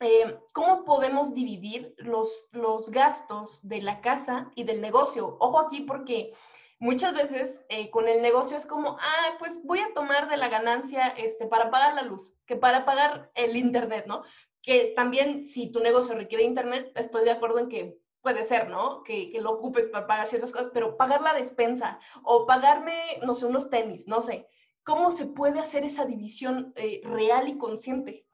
Eh, 0.00 0.38
¿Cómo 0.52 0.84
podemos 0.84 1.34
dividir 1.34 1.94
los, 1.98 2.48
los 2.52 2.90
gastos 2.90 3.66
de 3.66 3.82
la 3.82 4.00
casa 4.00 4.50
y 4.54 4.64
del 4.64 4.80
negocio? 4.80 5.36
Ojo 5.40 5.58
aquí 5.58 5.80
porque 5.80 6.32
muchas 6.78 7.14
veces 7.14 7.64
eh, 7.68 7.90
con 7.90 8.08
el 8.08 8.22
negocio 8.22 8.56
es 8.56 8.66
como, 8.66 8.96
ah, 9.00 9.36
pues 9.38 9.62
voy 9.64 9.80
a 9.80 9.92
tomar 9.94 10.28
de 10.28 10.36
la 10.36 10.48
ganancia 10.48 11.08
este, 11.08 11.46
para 11.46 11.70
pagar 11.70 11.94
la 11.94 12.02
luz, 12.02 12.36
que 12.46 12.56
para 12.56 12.84
pagar 12.84 13.30
el 13.34 13.56
internet, 13.56 14.04
¿no? 14.06 14.22
Que 14.62 14.92
también 14.94 15.46
si 15.46 15.70
tu 15.72 15.80
negocio 15.80 16.14
requiere 16.14 16.44
internet, 16.44 16.92
estoy 16.94 17.24
de 17.24 17.32
acuerdo 17.32 17.58
en 17.58 17.68
que 17.68 17.98
puede 18.22 18.44
ser, 18.44 18.68
¿no? 18.68 19.02
Que, 19.04 19.30
que, 19.30 19.40
lo 19.40 19.52
ocupes 19.52 19.88
para 19.88 20.06
pagar 20.06 20.28
ciertas 20.28 20.52
cosas, 20.52 20.70
pero 20.72 20.96
pagar 20.96 21.22
la 21.22 21.34
despensa 21.34 21.98
o 22.22 22.46
pagarme, 22.46 23.18
no 23.24 23.34
sé, 23.34 23.46
unos 23.46 23.70
tenis, 23.70 24.06
no 24.06 24.22
sé. 24.22 24.46
¿Cómo 24.82 25.10
se 25.10 25.26
puede 25.26 25.58
hacer 25.58 25.84
esa 25.84 26.04
división 26.04 26.72
eh, 26.76 27.00
real 27.04 27.48
y 27.48 27.58
consciente? 27.58 28.26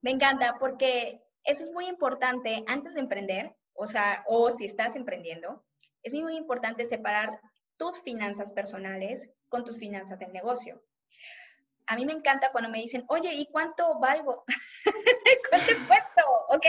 Me 0.00 0.12
encanta 0.12 0.56
porque 0.58 1.22
eso 1.44 1.64
es 1.64 1.72
muy 1.72 1.86
importante 1.86 2.64
antes 2.66 2.94
de 2.94 3.00
emprender, 3.00 3.56
o 3.74 3.86
sea, 3.86 4.24
o 4.26 4.50
si 4.50 4.64
estás 4.64 4.96
emprendiendo, 4.96 5.64
es 6.02 6.14
muy 6.14 6.36
importante 6.36 6.84
separar 6.84 7.40
tus 7.76 8.00
finanzas 8.02 8.52
personales 8.52 9.30
con 9.48 9.64
tus 9.64 9.78
finanzas 9.78 10.18
del 10.18 10.32
negocio 10.32 10.82
a 11.90 11.96
mí 11.96 12.06
me 12.06 12.12
encanta 12.12 12.52
cuando 12.52 12.70
me 12.70 12.78
dicen, 12.78 13.04
oye, 13.08 13.34
¿y 13.34 13.46
cuánto 13.46 13.98
valgo? 13.98 14.44
¿Cuánto 15.50 15.72
cuesto? 15.88 16.22
Ok, 16.50 16.64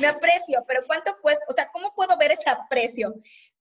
me 0.00 0.08
aprecio, 0.08 0.64
pero 0.66 0.82
¿cuánto 0.88 1.16
cuesta? 1.22 1.46
O 1.48 1.52
sea, 1.52 1.68
¿cómo 1.72 1.94
puedo 1.94 2.18
ver 2.18 2.32
ese 2.32 2.50
aprecio? 2.50 3.14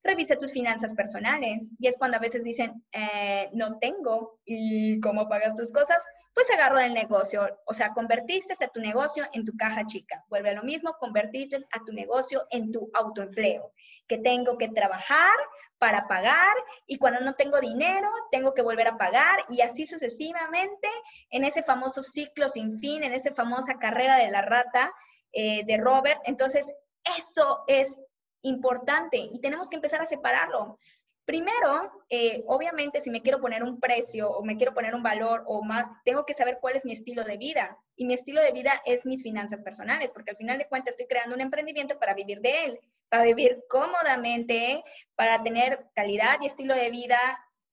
Revisa 0.04 0.36
tus 0.36 0.52
finanzas 0.52 0.96
personales. 0.96 1.74
Y 1.78 1.86
es 1.86 2.00
cuando 2.00 2.18
a 2.18 2.20
veces 2.20 2.44
dicen, 2.44 2.84
eh, 2.92 3.52
no 3.54 3.78
tengo, 3.78 4.40
¿y 4.46 5.00
cómo 5.00 5.30
pagas 5.30 5.56
tus 5.56 5.72
cosas? 5.72 6.04
Pues 6.34 6.50
agarro 6.50 6.80
del 6.80 6.96
negocio. 6.96 7.56
O 7.68 7.74
sea, 7.74 7.94
convertiste 7.94 8.56
a 8.64 8.68
tu 8.70 8.82
negocio 8.82 9.26
en 9.32 9.46
tu 9.46 9.56
caja 9.56 9.86
chica. 9.86 10.26
Vuelve 10.28 10.50
a 10.50 10.54
lo 10.54 10.64
mismo, 10.64 10.96
convertiste 11.00 11.58
a 11.58 11.84
tu 11.86 11.94
negocio 11.94 12.48
en 12.50 12.72
tu 12.72 12.90
autoempleo. 12.96 13.74
Que 14.08 14.18
tengo 14.18 14.58
que 14.58 14.70
trabajar 14.70 15.38
para 15.86 16.08
pagar 16.08 16.56
y 16.88 16.98
cuando 16.98 17.20
no 17.20 17.36
tengo 17.36 17.60
dinero 17.60 18.10
tengo 18.32 18.56
que 18.56 18.64
volver 18.64 18.88
a 18.88 18.98
pagar 18.98 19.46
y 19.50 19.62
así 19.62 19.86
sucesivamente 19.86 20.88
en 21.30 21.44
ese 21.44 21.62
famoso 21.62 22.02
ciclo 22.02 22.50
sin 22.50 22.80
fin, 22.80 23.04
en 23.04 23.14
esa 23.14 23.36
famosa 23.36 23.76
carrera 23.78 24.16
de 24.16 24.32
la 24.32 24.42
rata 24.42 24.92
eh, 25.32 25.64
de 25.64 25.78
Robert. 25.78 26.20
Entonces, 26.24 26.74
eso 27.20 27.66
es 27.68 28.00
importante 28.42 29.18
y 29.18 29.40
tenemos 29.42 29.70
que 29.70 29.76
empezar 29.76 30.02
a 30.02 30.08
separarlo. 30.08 30.80
Primero, 31.26 31.92
eh, 32.08 32.44
obviamente, 32.46 33.02
si 33.02 33.10
me 33.10 33.24
quiero 33.24 33.42
poner 33.42 33.64
un 33.64 33.80
precio 33.80 34.30
o 34.30 34.44
me 34.44 34.58
quiero 34.58 34.76
poner 34.76 34.94
un 34.94 35.02
valor 35.02 35.44
o 35.48 35.64
más, 35.64 35.88
tengo 36.04 36.24
que 36.24 36.36
saber 36.36 36.60
cuál 36.62 36.76
es 36.76 36.86
mi 36.86 36.94
estilo 36.94 37.24
de 37.24 37.38
vida. 37.38 37.80
Y 37.96 38.06
mi 38.06 38.14
estilo 38.14 38.42
de 38.44 38.52
vida 38.52 38.80
es 38.86 39.08
mis 39.08 39.24
finanzas 39.24 39.62
personales, 39.62 40.12
porque 40.14 40.32
al 40.32 40.38
final 40.38 40.60
de 40.60 40.68
cuentas 40.68 40.92
estoy 40.92 41.08
creando 41.08 41.36
un 41.36 41.42
emprendimiento 41.42 41.98
para 41.98 42.14
vivir 42.14 42.42
de 42.42 42.66
él, 42.66 42.80
para 43.10 43.24
vivir 43.24 43.64
cómodamente, 43.68 44.84
para 45.16 45.42
tener 45.42 45.88
calidad 45.96 46.38
y 46.42 46.46
estilo 46.46 46.76
de 46.76 46.92
vida 46.92 47.18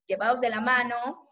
llevados 0.07 0.41
de 0.41 0.49
la 0.49 0.63
mano. 0.63 1.29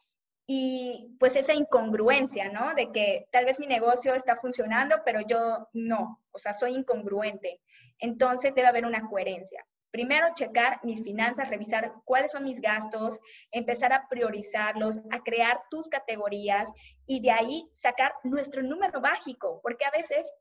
Y 0.47 1.17
pues 1.19 1.37
esa 1.37 1.55
incongruencia, 1.55 2.51
¿no? 2.51 2.75
De 2.75 2.93
que 2.93 3.29
tal 3.33 3.47
vez 3.47 3.59
mi 3.59 3.67
negocio 3.67 4.15
está 4.15 4.37
funcionando, 4.37 4.97
pero 5.07 5.21
yo 5.23 5.69
no, 5.73 6.21
o 6.33 6.39
sea, 6.39 6.53
soy 6.53 6.75
incongruente. 6.75 7.63
Entonces 7.99 8.55
debe 8.55 8.69
haber 8.69 8.85
una 8.85 9.09
coherencia. 9.09 9.65
Primero, 9.91 10.29
checar 10.35 10.81
mis 10.85 11.03
finanzas, 11.03 11.49
revisar 11.49 11.95
cuáles 12.05 12.33
son 12.33 12.45
mis 12.45 12.61
gastos, 12.61 13.21
empezar 13.51 13.93
a 13.93 14.09
priorizarlos, 14.09 15.01
a 15.11 15.23
crear 15.23 15.63
tus 15.71 15.89
categorías 15.89 16.73
y 17.07 17.21
de 17.21 17.33
ahí 17.33 17.69
sacar 17.73 18.13
nuestro 18.23 18.63
número 18.63 19.01
mágico, 19.01 19.61
porque 19.63 19.85
a 19.85 19.91
veces, 19.91 20.33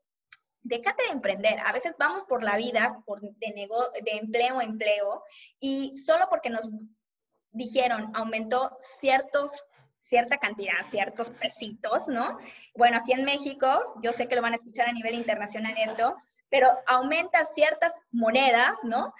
déjate 0.62 1.04
de 1.04 1.10
emprender, 1.10 1.58
a 1.60 1.72
veces 1.72 1.94
vamos 1.98 2.22
por 2.24 2.44
la 2.44 2.56
vida 2.56 3.02
por 3.06 3.20
de, 3.20 3.68
empleo 4.12 4.58
a 4.60 4.64
empleo 4.64 5.24
y 5.58 5.96
solo 5.96 6.26
porque 6.28 6.50
nos 6.50 6.70
dijeron 7.52 8.12
aumentó 8.14 8.76
ciertos 8.78 9.64
cierta 10.00 10.38
cantidad, 10.38 10.82
ciertos 10.82 11.30
pesitos, 11.30 12.08
¿no? 12.08 12.38
Bueno, 12.74 12.98
aquí 12.98 13.12
en 13.12 13.24
México, 13.24 13.94
yo 14.02 14.12
sé 14.12 14.28
que 14.28 14.36
lo 14.36 14.42
van 14.42 14.52
a 14.52 14.56
escuchar 14.56 14.88
a 14.88 14.92
nivel 14.92 15.14
internacional 15.14 15.74
esto, 15.78 16.16
pero 16.48 16.68
aumenta 16.86 17.44
ciertas 17.44 18.00
monedas, 18.10 18.78
¿no? 18.84 19.14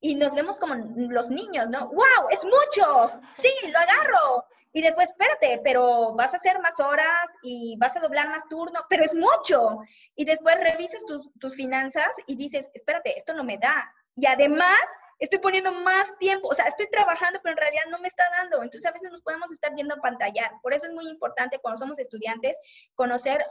Y 0.00 0.14
nos 0.14 0.34
vemos 0.34 0.58
como 0.58 0.74
los 0.74 1.30
niños, 1.30 1.68
¿no? 1.68 1.88
¡Wow! 1.88 2.28
¡Es 2.30 2.44
mucho! 2.44 3.20
Sí, 3.32 3.50
lo 3.70 3.78
agarro. 3.78 4.44
Y 4.72 4.82
después, 4.82 5.08
espérate, 5.08 5.60
pero 5.64 6.12
vas 6.12 6.34
a 6.34 6.36
hacer 6.36 6.60
más 6.60 6.78
horas 6.80 7.30
y 7.42 7.76
vas 7.78 7.96
a 7.96 8.00
doblar 8.00 8.28
más 8.28 8.46
turno, 8.46 8.80
pero 8.90 9.04
es 9.04 9.14
mucho. 9.14 9.78
Y 10.14 10.26
después 10.26 10.60
revisas 10.60 11.02
tus, 11.06 11.32
tus 11.40 11.56
finanzas 11.56 12.10
y 12.26 12.36
dices, 12.36 12.70
espérate, 12.74 13.16
esto 13.18 13.32
no 13.32 13.42
me 13.42 13.56
da. 13.56 13.90
Y 14.14 14.26
además 14.26 14.78
estoy 15.18 15.38
poniendo 15.38 15.72
más 15.72 16.16
tiempo, 16.18 16.48
o 16.48 16.54
sea, 16.54 16.66
estoy 16.66 16.86
trabajando, 16.90 17.40
pero 17.42 17.52
en 17.52 17.58
realidad 17.58 17.84
no 17.90 17.98
me 17.98 18.08
está 18.08 18.24
dando. 18.36 18.62
Entonces 18.62 18.86
a 18.86 18.92
veces 18.92 19.10
nos 19.10 19.22
podemos 19.22 19.50
estar 19.50 19.74
viendo 19.74 19.96
pantallar. 19.96 20.50
Por 20.62 20.74
eso 20.74 20.86
es 20.86 20.92
muy 20.92 21.08
importante 21.08 21.58
cuando 21.58 21.78
somos 21.78 21.98
estudiantes 21.98 22.58
conocer, 22.94 23.44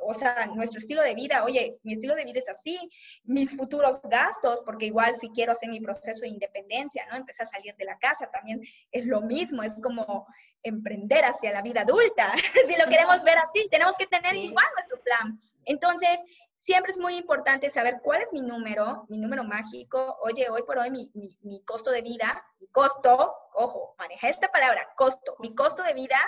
o 0.00 0.14
sea, 0.14 0.46
nuestro 0.46 0.78
estilo 0.78 1.02
de 1.02 1.14
vida. 1.14 1.44
Oye, 1.44 1.78
mi 1.82 1.92
estilo 1.92 2.14
de 2.14 2.24
vida 2.24 2.38
es 2.38 2.48
así, 2.48 2.78
mis 3.24 3.56
futuros 3.56 4.00
gastos, 4.02 4.62
porque 4.64 4.86
igual 4.86 5.14
si 5.14 5.28
quiero 5.30 5.52
hacer 5.52 5.68
mi 5.68 5.80
proceso 5.80 6.22
de 6.22 6.28
independencia, 6.28 7.06
¿no? 7.10 7.16
Empezar 7.16 7.44
a 7.44 7.50
salir 7.50 7.74
de 7.76 7.84
la 7.84 7.98
casa 7.98 8.30
también 8.30 8.60
es 8.90 9.06
lo 9.06 9.20
mismo, 9.20 9.62
es 9.62 9.80
como 9.82 10.26
emprender 10.62 11.24
hacia 11.24 11.52
la 11.52 11.62
vida 11.62 11.82
adulta. 11.82 12.32
si 12.66 12.76
lo 12.76 12.86
queremos 12.86 13.22
ver 13.22 13.38
así, 13.38 13.68
tenemos 13.70 13.96
que 13.96 14.06
tener 14.06 14.34
igual 14.34 14.66
nuestro 14.74 15.00
plan. 15.00 15.38
Entonces, 15.64 16.22
siempre 16.54 16.92
es 16.92 16.98
muy 16.98 17.16
importante 17.16 17.70
saber 17.70 18.00
cuál 18.02 18.22
es 18.22 18.32
mi 18.32 18.42
número, 18.42 19.06
mi 19.08 19.18
número 19.18 19.44
mágico. 19.44 20.18
Oye, 20.22 20.48
hoy 20.50 20.62
por 20.62 20.78
hoy 20.78 20.90
mi, 20.90 21.10
mi, 21.42 21.62
costo 21.64 21.90
de 21.90 22.02
vida, 22.02 22.44
mi 22.60 22.66
costo, 22.68 23.34
ojo, 23.54 23.94
maneja 23.98 24.28
esta 24.28 24.48
palabra, 24.48 24.88
costo, 24.96 25.36
mi 25.40 25.54
costo 25.54 25.82
de 25.82 25.94
vida 25.94 26.18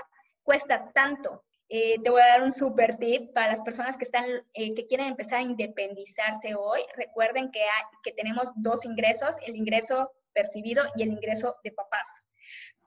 cuesta 0.43 0.91
tanto. 0.93 1.45
Eh, 1.69 1.99
te 2.03 2.11
voy 2.11 2.21
a 2.21 2.27
dar 2.27 2.43
un 2.43 2.53
super 2.53 2.99
tip 2.99 3.33
para 3.33 3.49
las 3.49 3.63
personas 3.63 3.97
que 3.97 4.05
están, 4.05 4.27
eh, 4.53 4.75
que 4.75 4.87
quieren 4.87 5.07
empezar 5.07 5.39
a 5.39 5.43
independizarse 5.43 6.55
hoy. 6.55 6.81
Recuerden 6.97 7.51
que, 7.51 7.65
que 8.03 8.13
tenemos 8.13 8.51
dos 8.57 8.85
ingresos, 8.85 9.37
el 9.47 9.57
ingreso 9.57 10.13
percibido 10.35 10.85
y 10.97 11.03
el 11.03 11.11
ingreso 11.11 11.57
de 11.65 11.73
papás 11.73 12.09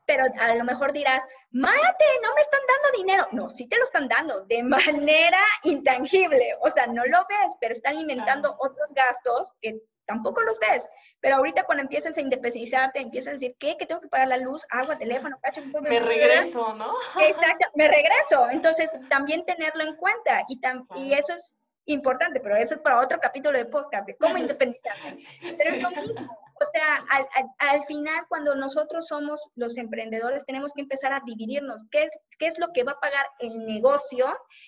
pero 0.05 0.25
a 0.39 0.55
lo 0.55 0.63
mejor 0.63 0.93
dirás, 0.93 1.23
mate, 1.51 2.05
no 2.23 2.33
me 2.33 2.41
están 2.41 2.61
dando 2.67 2.97
dinero. 2.97 3.27
No, 3.31 3.49
sí 3.49 3.67
te 3.67 3.77
lo 3.77 3.85
están 3.85 4.07
dando 4.07 4.45
de 4.45 4.63
manera 5.07 5.39
intangible. 5.63 6.55
O 6.61 6.69
sea, 6.69 6.87
no 6.87 7.03
lo 7.05 7.25
ves, 7.27 7.57
pero 7.59 7.73
están 7.73 7.95
alimentando 7.95 8.55
otros 8.59 8.93
gastos 8.93 9.53
que 9.61 9.81
tampoco 10.05 10.41
los 10.41 10.59
ves. 10.59 10.87
Pero 11.19 11.37
ahorita 11.37 11.63
cuando 11.63 11.83
empiezas 11.83 12.17
a 12.17 12.21
independizarte, 12.21 12.99
empiezas 12.99 13.29
a 13.29 13.33
decir, 13.33 13.55
¿qué? 13.59 13.75
Que 13.77 13.85
tengo 13.85 14.01
que 14.01 14.07
pagar 14.07 14.27
la 14.27 14.37
luz, 14.37 14.65
agua, 14.69 14.97
teléfono, 14.97 15.39
cacho. 15.41 15.61
Me 15.81 15.99
regreso, 15.99 16.73
¿no? 16.75 16.93
Exacto, 17.21 17.67
me 17.75 17.87
regreso. 17.87 18.49
Entonces, 18.51 18.91
también 19.09 19.45
tenerlo 19.45 19.83
en 19.83 19.95
cuenta. 19.95 20.43
Y, 20.47 20.59
y 20.95 21.13
eso 21.13 21.33
es 21.33 21.55
importante, 21.85 22.39
pero 22.39 22.55
eso 22.55 22.75
es 22.75 22.81
para 22.81 22.99
otro 22.99 23.19
capítulo 23.19 23.57
de 23.57 23.65
podcast, 23.65 24.05
de 24.05 24.15
cómo 24.17 24.37
independizarte. 24.37 25.17
Pero 25.57 25.75
es 25.75 25.81
lo 25.81 25.91
mismo. 25.91 26.44
O 26.59 26.65
sea, 26.71 27.05
al, 27.09 27.27
al, 27.59 27.83
final, 27.83 28.25
cuando 28.29 28.55
nosotros 28.55 29.07
somos 29.07 29.49
los 29.55 29.77
emprendedores, 29.77 30.45
tenemos 30.45 30.73
que 30.73 30.81
empezar 30.81 31.13
a 31.13 31.21
dividirnos. 31.25 31.85
¿Qué, 31.91 32.09
¿Qué 32.39 32.47
es 32.47 32.59
lo 32.59 32.71
que 32.73 32.83
va 32.83 32.93
a 32.93 32.99
pagar 32.99 33.25
el 33.39 33.65
negocio 33.65 34.27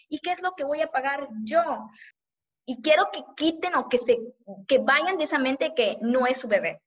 y 0.10 0.20
qué 0.20 0.32
es 0.32 0.42
lo 0.42 0.52
que 0.52 0.66
voy 0.66 0.82
a 0.82 0.92
pagar 0.92 1.28
yo? 1.44 1.90
Y 2.66 2.82
quiero 2.82 3.10
que 3.12 3.24
quiten 3.36 3.76
o 3.76 3.88
que, 3.88 3.98
se, 3.98 4.20
que 4.68 4.80
vayan 4.80 5.18
de 5.18 5.24
esa 5.24 5.40
mente 5.40 5.74
que 5.74 5.98
no 6.02 6.28
es 6.28 6.38
su 6.42 6.48
bebé. 6.48 6.82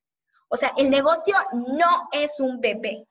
O 0.48 0.56
sea, 0.56 0.72
el 0.76 0.90
negocio 0.90 1.34
no 1.52 2.08
es 2.12 2.38
un 2.40 2.60
bebé. 2.60 3.06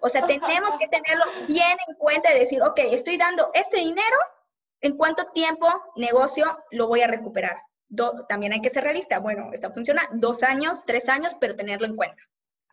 O 0.00 0.08
sea, 0.08 0.26
tenemos 0.26 0.76
que 0.76 0.88
tenerlo 0.88 1.24
bien 1.46 1.76
en 1.86 1.94
cuenta 1.96 2.34
y 2.34 2.38
decir, 2.38 2.62
ok, 2.62 2.78
estoy 2.78 3.18
dando 3.18 3.50
este 3.52 3.78
dinero 3.78 4.16
¿En 4.84 4.98
cuánto 4.98 5.24
tiempo 5.28 5.66
negocio 5.96 6.58
lo 6.70 6.88
voy 6.88 7.00
a 7.00 7.06
recuperar? 7.06 7.56
También 8.28 8.52
hay 8.52 8.60
que 8.60 8.70
ser 8.70 8.84
realista. 8.84 9.18
Bueno, 9.18 9.50
esta 9.52 9.70
funciona 9.70 10.02
dos 10.12 10.42
años, 10.42 10.82
tres 10.86 11.08
años, 11.08 11.36
pero 11.40 11.56
tenerlo 11.56 11.86
en 11.86 11.96
cuenta. 11.96 12.22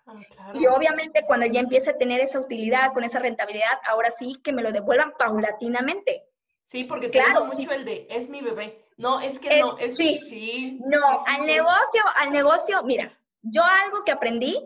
Ah, 0.05 0.51
y 0.53 0.65
obviamente 0.65 1.23
cuando 1.25 1.45
ya 1.45 1.59
empiece 1.59 1.91
a 1.91 1.97
tener 1.97 2.21
esa 2.21 2.39
utilidad, 2.39 2.93
con 2.93 3.03
esa 3.03 3.19
rentabilidad, 3.19 3.79
ahora 3.85 4.11
sí 4.11 4.39
que 4.43 4.51
me 4.51 4.61
lo 4.61 4.71
devuelvan 4.71 5.13
paulatinamente. 5.17 6.25
Sí, 6.63 6.85
porque 6.85 7.09
claro, 7.09 7.45
mucho 7.45 7.71
el 7.71 7.85
de, 7.85 8.07
es 8.09 8.29
mi 8.29 8.41
bebé. 8.41 8.85
No, 8.97 9.19
es 9.19 9.39
que 9.39 9.59
no, 9.59 9.77
es 9.77 9.97
sí. 9.97 10.17
sí. 10.17 10.79
No, 10.85 11.23
al 11.25 11.45
negocio, 11.45 12.03
al 12.19 12.31
negocio, 12.31 12.83
mira, 12.83 13.17
yo 13.41 13.63
algo 13.63 14.03
que 14.03 14.11
aprendí 14.11 14.57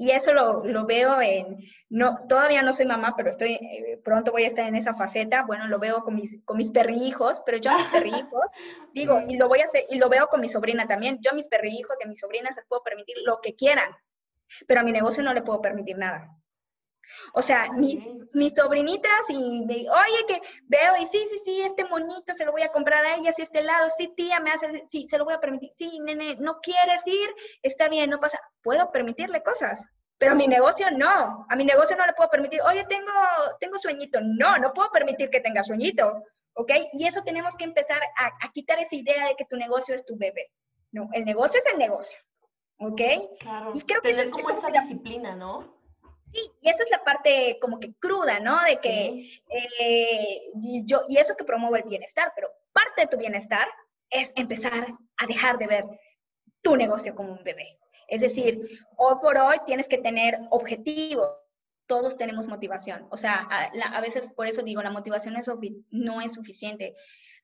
y 0.00 0.12
eso 0.12 0.32
lo, 0.32 0.64
lo, 0.64 0.86
veo 0.86 1.20
en, 1.20 1.58
no, 1.90 2.26
todavía 2.26 2.62
no 2.62 2.72
soy 2.72 2.86
mamá, 2.86 3.12
pero 3.18 3.28
estoy, 3.28 3.52
eh, 3.52 4.00
pronto 4.02 4.32
voy 4.32 4.44
a 4.44 4.46
estar 4.46 4.66
en 4.66 4.74
esa 4.74 4.94
faceta, 4.94 5.44
bueno, 5.46 5.68
lo 5.68 5.78
veo 5.78 6.02
con 6.02 6.14
mis, 6.14 6.42
con 6.46 6.56
mis 6.56 6.70
perrijos, 6.70 7.42
pero 7.44 7.58
yo 7.58 7.70
a 7.70 7.76
mis 7.76 7.88
perrijos, 7.88 8.50
digo, 8.94 9.20
y 9.28 9.36
lo 9.36 9.46
voy 9.46 9.60
a 9.60 9.64
hacer, 9.64 9.84
y 9.90 9.98
lo 9.98 10.08
veo 10.08 10.28
con 10.28 10.40
mi 10.40 10.48
sobrina 10.48 10.86
también, 10.86 11.18
yo 11.20 11.32
a 11.32 11.34
mis 11.34 11.48
perrijos 11.48 11.98
y 12.00 12.04
a 12.04 12.08
mis 12.08 12.18
sobrinas 12.18 12.56
les 12.56 12.64
puedo 12.64 12.82
permitir 12.82 13.16
lo 13.26 13.42
que 13.42 13.54
quieran, 13.54 13.90
pero 14.66 14.80
a 14.80 14.84
mi 14.84 14.90
negocio 14.90 15.22
no 15.22 15.34
le 15.34 15.42
puedo 15.42 15.60
permitir 15.60 15.98
nada. 15.98 16.30
O 17.34 17.42
sea, 17.42 17.70
mis, 17.72 18.04
mis 18.32 18.54
sobrinitas 18.54 19.28
y 19.28 19.64
me, 19.64 19.74
oye, 19.74 20.26
que 20.28 20.40
veo 20.64 20.96
y 21.00 21.06
sí, 21.06 21.24
sí, 21.30 21.40
sí, 21.44 21.62
este 21.62 21.84
monito 21.84 22.34
se 22.34 22.44
lo 22.44 22.52
voy 22.52 22.62
a 22.62 22.72
comprar 22.72 23.04
a 23.04 23.16
ella, 23.16 23.32
si 23.32 23.42
este 23.42 23.62
lado, 23.62 23.88
sí, 23.96 24.12
tía, 24.16 24.40
me 24.40 24.50
hace, 24.50 24.84
sí, 24.88 25.06
se 25.08 25.18
lo 25.18 25.24
voy 25.24 25.34
a 25.34 25.40
permitir, 25.40 25.72
sí, 25.72 25.98
nene, 26.00 26.36
no 26.40 26.60
quieres 26.60 27.06
ir, 27.06 27.28
está 27.62 27.88
bien, 27.88 28.10
no 28.10 28.20
pasa, 28.20 28.38
puedo 28.62 28.90
permitirle 28.90 29.42
cosas, 29.42 29.86
pero 30.18 30.32
a 30.32 30.34
mi 30.34 30.46
negocio 30.46 30.86
no, 30.90 31.46
a 31.48 31.56
mi 31.56 31.64
negocio 31.64 31.96
no 31.96 32.06
le 32.06 32.12
puedo 32.12 32.30
permitir, 32.30 32.60
oye, 32.62 32.84
tengo, 32.84 33.12
tengo 33.58 33.78
sueñito, 33.78 34.20
no, 34.22 34.58
no 34.58 34.72
puedo 34.72 34.90
permitir 34.90 35.30
que 35.30 35.40
tenga 35.40 35.64
sueñito, 35.64 36.22
¿ok? 36.54 36.72
Y 36.92 37.06
eso 37.06 37.22
tenemos 37.22 37.56
que 37.56 37.64
empezar 37.64 38.00
a, 38.16 38.26
a 38.26 38.52
quitar 38.52 38.78
esa 38.78 38.96
idea 38.96 39.28
de 39.28 39.36
que 39.36 39.46
tu 39.46 39.56
negocio 39.56 39.94
es 39.94 40.04
tu 40.04 40.16
bebé, 40.16 40.50
no, 40.92 41.08
el 41.12 41.24
negocio 41.24 41.60
es 41.64 41.72
el 41.72 41.78
negocio, 41.78 42.20
¿ok? 42.78 43.00
Claro, 43.38 43.72
y 43.74 43.80
creo 43.82 44.00
tener 44.02 44.26
que 44.26 44.42
como 44.42 44.50
esa 44.50 44.68
disciplina, 44.68 45.34
¿no? 45.34 45.79
Sí, 46.32 46.50
y 46.60 46.68
eso 46.68 46.84
es 46.84 46.90
la 46.90 47.02
parte 47.02 47.58
como 47.60 47.80
que 47.80 47.94
cruda, 47.94 48.38
¿no? 48.40 48.62
De 48.64 48.78
que 48.78 49.28
eh, 49.48 50.42
y 50.60 50.84
yo, 50.84 51.02
y 51.08 51.16
eso 51.16 51.36
que 51.36 51.44
promueve 51.44 51.80
el 51.80 51.88
bienestar, 51.88 52.32
pero 52.36 52.48
parte 52.72 53.02
de 53.02 53.08
tu 53.08 53.16
bienestar 53.16 53.66
es 54.10 54.32
empezar 54.36 54.86
a 55.16 55.26
dejar 55.26 55.58
de 55.58 55.66
ver 55.66 55.84
tu 56.62 56.76
negocio 56.76 57.14
como 57.14 57.32
un 57.32 57.44
bebé. 57.44 57.78
Es 58.08 58.20
decir, 58.20 58.60
hoy 58.96 59.14
por 59.20 59.38
hoy 59.38 59.56
tienes 59.66 59.88
que 59.88 59.98
tener 59.98 60.38
objetivos. 60.50 61.30
Todos 61.86 62.16
tenemos 62.16 62.46
motivación. 62.48 63.06
O 63.10 63.16
sea, 63.16 63.48
a, 63.50 64.00
veces, 64.00 64.32
por 64.32 64.46
eso 64.46 64.62
digo, 64.62 64.82
la 64.82 64.90
motivación 64.90 65.36
es, 65.36 65.50
no 65.90 66.20
es 66.20 66.34
suficiente. 66.34 66.94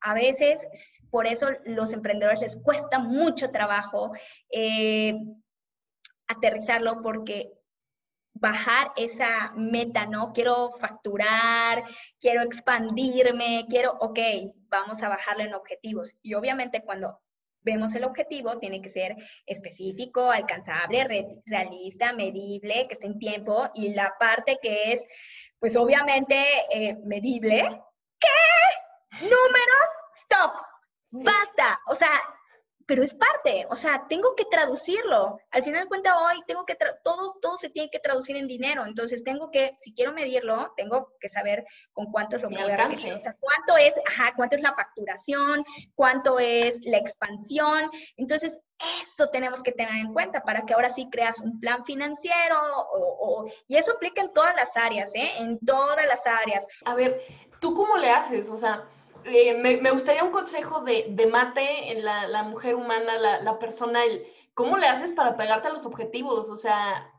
A 0.00 0.14
veces, 0.14 0.66
por 1.10 1.26
eso 1.26 1.48
los 1.64 1.92
emprendedores 1.92 2.40
les 2.40 2.56
cuesta 2.56 2.98
mucho 2.98 3.50
trabajo 3.50 4.12
eh, 4.50 5.14
aterrizarlo 6.28 7.00
porque 7.02 7.52
bajar 8.40 8.92
esa 8.96 9.52
meta, 9.56 10.06
¿no? 10.06 10.32
Quiero 10.32 10.70
facturar, 10.72 11.82
quiero 12.20 12.42
expandirme, 12.42 13.66
quiero, 13.68 13.96
ok, 14.00 14.18
vamos 14.68 15.02
a 15.02 15.08
bajarle 15.08 15.44
en 15.44 15.54
objetivos. 15.54 16.16
Y 16.22 16.34
obviamente 16.34 16.82
cuando 16.82 17.20
vemos 17.62 17.94
el 17.94 18.04
objetivo, 18.04 18.58
tiene 18.58 18.80
que 18.80 18.90
ser 18.90 19.16
específico, 19.44 20.30
alcanzable, 20.30 21.06
realista, 21.44 22.12
medible, 22.12 22.86
que 22.86 22.94
esté 22.94 23.06
en 23.06 23.18
tiempo. 23.18 23.68
Y 23.74 23.94
la 23.94 24.14
parte 24.18 24.58
que 24.62 24.92
es, 24.92 25.04
pues 25.58 25.76
obviamente, 25.76 26.36
eh, 26.70 26.96
medible. 27.04 27.62
¿Qué? 28.20 29.22
Números, 29.22 29.88
stop. 30.14 30.52
Basta. 31.10 31.80
O 31.88 31.94
sea, 31.94 32.10
pero 32.86 33.02
es 33.02 33.14
parte, 33.14 33.66
o 33.68 33.76
sea, 33.76 34.06
tengo 34.08 34.34
que 34.36 34.44
traducirlo. 34.44 35.40
Al 35.50 35.64
final 35.64 35.82
de 35.82 35.88
cuentas, 35.88 36.14
hoy 36.16 36.40
tengo 36.46 36.64
que, 36.64 36.76
todo, 37.02 37.36
todo 37.42 37.56
se 37.56 37.68
tiene 37.68 37.90
que 37.90 37.98
traducir 37.98 38.36
en 38.36 38.46
dinero. 38.46 38.86
Entonces, 38.86 39.24
tengo 39.24 39.50
que, 39.50 39.74
si 39.78 39.92
quiero 39.92 40.12
medirlo, 40.12 40.72
tengo 40.76 41.12
que 41.18 41.28
saber 41.28 41.64
con 41.92 42.06
cuánto 42.12 42.36
es 42.36 42.42
lo 42.42 42.48
que 42.48 42.62
voy 42.62 42.70
a 42.70 42.88
requerir. 42.88 43.14
O 43.14 43.20
sea, 43.20 43.36
cuánto 43.40 43.76
es, 43.76 43.92
ajá, 44.06 44.32
cuánto 44.36 44.54
es 44.54 44.62
la 44.62 44.72
facturación, 44.72 45.64
cuánto 45.96 46.38
es 46.38 46.80
la 46.84 46.98
expansión. 46.98 47.90
Entonces, 48.16 48.60
eso 48.78 49.30
tenemos 49.30 49.64
que 49.64 49.72
tener 49.72 49.96
en 49.96 50.12
cuenta 50.12 50.42
para 50.42 50.64
que 50.64 50.74
ahora 50.74 50.90
sí 50.90 51.08
creas 51.10 51.40
un 51.40 51.58
plan 51.58 51.84
financiero 51.84 52.56
o, 52.92 53.46
y 53.66 53.76
eso 53.76 53.92
aplica 53.92 54.20
en 54.20 54.32
todas 54.32 54.54
las 54.54 54.76
áreas, 54.76 55.12
¿eh? 55.14 55.32
En 55.38 55.58
todas 55.58 56.06
las 56.06 56.24
áreas. 56.26 56.68
A 56.84 56.94
ver, 56.94 57.20
¿tú 57.60 57.74
cómo 57.74 57.96
le 57.96 58.10
haces? 58.10 58.48
O 58.48 58.56
sea, 58.56 58.88
eh, 59.26 59.54
me, 59.54 59.90
gustaría 59.90 60.24
un 60.24 60.30
consejo 60.30 60.80
de, 60.80 61.28
mate 61.30 61.92
en 61.92 62.04
la, 62.04 62.42
mujer 62.44 62.74
humana, 62.74 63.18
la, 63.18 63.58
persona, 63.58 64.04
el, 64.04 64.26
¿cómo 64.54 64.76
le 64.76 64.86
haces 64.86 65.12
para 65.12 65.36
pegarte 65.36 65.68
a 65.68 65.72
los 65.72 65.86
objetivos? 65.86 66.48
O 66.48 66.56
sea, 66.56 67.12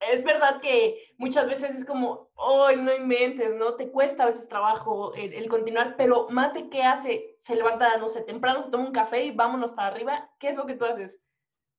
es 0.00 0.22
verdad 0.24 0.60
que 0.60 1.14
muchas 1.18 1.46
veces 1.46 1.74
es 1.74 1.84
como, 1.84 2.30
hoy 2.34 2.76
no 2.76 2.94
inventes, 2.94 3.54
¿no? 3.54 3.74
Te 3.74 3.90
cuesta 3.90 4.24
a 4.24 4.26
veces 4.26 4.48
trabajo 4.48 5.14
el, 5.14 5.48
continuar, 5.48 5.96
pero 5.96 6.28
Mate, 6.28 6.68
¿qué 6.68 6.82
hace? 6.82 7.36
Se 7.40 7.56
levanta, 7.56 7.96
no 7.98 8.08
sé, 8.08 8.22
temprano, 8.22 8.62
se 8.62 8.70
toma 8.70 8.86
un 8.86 8.92
café 8.92 9.24
y 9.24 9.30
vámonos 9.30 9.72
para 9.72 9.88
arriba. 9.88 10.30
¿Qué 10.38 10.50
es 10.50 10.56
lo 10.56 10.66
que 10.66 10.74
tú 10.74 10.84
haces? 10.84 11.18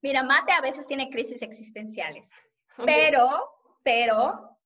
Mira, 0.02 0.24
Mate 0.24 0.52
a 0.54 0.62
veces 0.62 0.88
tiene 0.88 1.10
crisis 1.10 1.41
existenciales, 1.41 2.30
pero, 2.86 3.28
pero, 3.84 4.58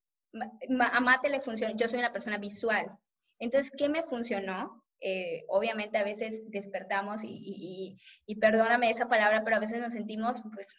a 0.92 1.00
Mate 1.00 1.28
le 1.28 1.40
funciona, 1.40 1.74
yo 1.74 1.88
soy 1.88 1.98
una 1.98 2.12
persona 2.12 2.38
visual. 2.38 2.90
Entonces, 3.38 3.72
¿qué 3.76 3.88
me 3.88 4.02
funcionó? 4.02 4.82
Eh, 5.00 5.44
obviamente 5.48 5.96
a 5.96 6.04
veces 6.04 6.42
despertamos 6.50 7.22
y, 7.24 7.96
perdóname 8.40 8.90
esa 8.90 9.08
palabra, 9.08 9.42
pero 9.44 9.56
a 9.56 9.60
veces 9.60 9.80
nos 9.80 9.92
sentimos 9.94 10.42
pues 10.52 10.74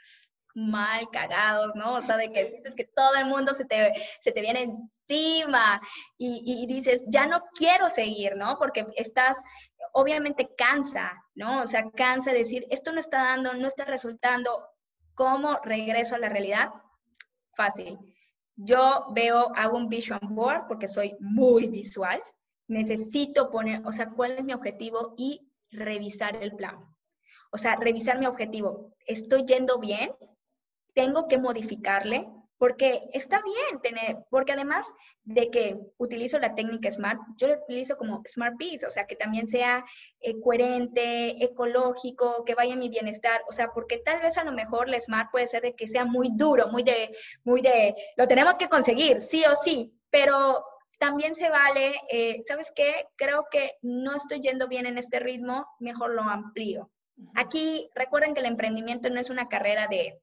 mal, 0.54 1.08
cagados, 1.12 1.76
¿no? 1.76 1.96
O 1.96 2.02
sea, 2.02 2.18
de 2.18 2.32
que 2.32 2.50
sientes 2.50 2.76
que 2.76 2.84
todo 2.84 3.16
el 3.16 3.26
mundo 3.26 3.54
se 3.54 3.66
te, 3.66 3.94
se 4.22 4.32
te 4.32 4.42
viene 4.42 4.64
encima 4.64 5.82
y, 6.18 6.44
y, 6.46 6.68
dices, 6.68 7.04
ya 7.08 7.26
no 7.26 7.44
quiero 7.56 7.90
seguir, 7.90 8.36
¿no? 8.36 8.58
Porque 8.58 8.86
estás, 8.96 9.42
obviamente 9.94 10.54
cansa, 10.58 11.14
¿no? 11.36 11.62
O 11.62 11.68
sea, 11.68 11.90
cansa 11.92 12.34
decir, 12.34 12.68
esto 12.70 12.92
no 12.92 13.00
está 13.00 13.24
dando, 13.24 13.54
no 13.54 13.68
está 13.68 13.86
resultando, 13.86 14.68
¿cómo 15.16 15.60
regreso 15.64 16.16
a 16.16 16.20
la 16.20 16.30
realidad? 16.30 16.70
Fácil. 17.56 17.98
Yo 18.56 19.08
veo, 19.12 19.52
hago 19.56 19.78
un 19.78 19.90
vision 19.90 20.20
board 20.22 20.68
porque 20.68 20.88
soy 20.88 21.16
muy 21.20 21.68
visual, 21.68 22.22
necesito 22.72 23.52
poner, 23.52 23.82
o 23.86 23.92
sea, 23.92 24.10
cuál 24.10 24.32
es 24.32 24.44
mi 24.44 24.54
objetivo 24.54 25.14
y 25.18 25.52
revisar 25.72 26.38
el 26.42 26.56
plan. 26.56 26.78
O 27.52 27.58
sea, 27.58 27.76
revisar 27.76 28.18
mi 28.18 28.26
objetivo. 28.26 28.94
¿Estoy 29.06 29.46
yendo 29.46 29.78
bien? 29.80 30.12
¿Tengo 30.94 31.28
que 31.28 31.38
modificarle? 31.38 32.30
Porque 32.58 33.10
está 33.14 33.42
bien 33.44 33.82
tener, 33.82 34.20
porque 34.30 34.54
además 34.54 34.86
de 35.24 35.50
que 35.50 35.80
utilizo 35.98 36.40
la 36.40 36.56
técnica 36.56 36.92
SMART, 36.92 37.20
yo 37.36 37.48
lo 37.48 37.56
utilizo 37.56 37.98
como 37.98 38.22
SMART 38.26 38.58
Piece, 38.58 38.86
o 38.86 38.92
sea, 38.92 39.06
que 39.06 39.16
también 39.16 39.48
sea 39.48 39.84
eh, 40.20 40.40
coherente, 40.40 41.44
ecológico, 41.44 42.46
que 42.46 42.56
vaya 42.56 42.76
a 42.76 42.78
mi 42.78 42.88
bienestar, 42.88 43.42
o 43.50 43.52
sea, 43.52 43.72
porque 43.74 43.98
tal 43.98 44.22
vez 44.22 44.38
a 44.38 44.44
lo 44.44 44.52
mejor 44.52 44.88
la 44.88 45.00
SMART 45.00 45.32
puede 45.32 45.48
ser 45.48 45.64
de 45.64 45.76
que 45.76 45.88
sea 45.88 46.06
muy 46.06 46.30
duro, 46.34 46.68
muy 46.68 46.84
de, 46.84 47.16
muy 47.44 47.62
de, 47.62 47.96
lo 48.16 48.28
tenemos 48.28 48.56
que 48.58 48.70
conseguir, 48.70 49.22
sí 49.22 49.44
o 49.46 49.56
sí, 49.56 49.92
pero 50.12 50.64
también 51.02 51.34
se 51.34 51.50
vale, 51.50 51.96
eh, 52.12 52.44
¿sabes 52.48 52.72
qué? 52.76 53.08
Creo 53.16 53.48
que 53.50 53.72
no 53.82 54.16
estoy 54.16 54.40
yendo 54.40 54.68
bien 54.68 54.86
en 54.86 55.00
este 55.00 55.20
ritmo, 55.20 55.66
mejor 55.80 56.12
lo 56.12 56.22
amplío. 56.22 56.92
Aquí 57.34 57.90
recuerden 57.96 58.36
que 58.36 58.42
el 58.42 58.46
emprendimiento 58.46 59.10
no 59.10 59.20
es 59.20 59.32
una 59.32 59.50
carrera 59.50 59.88
de 59.88 60.22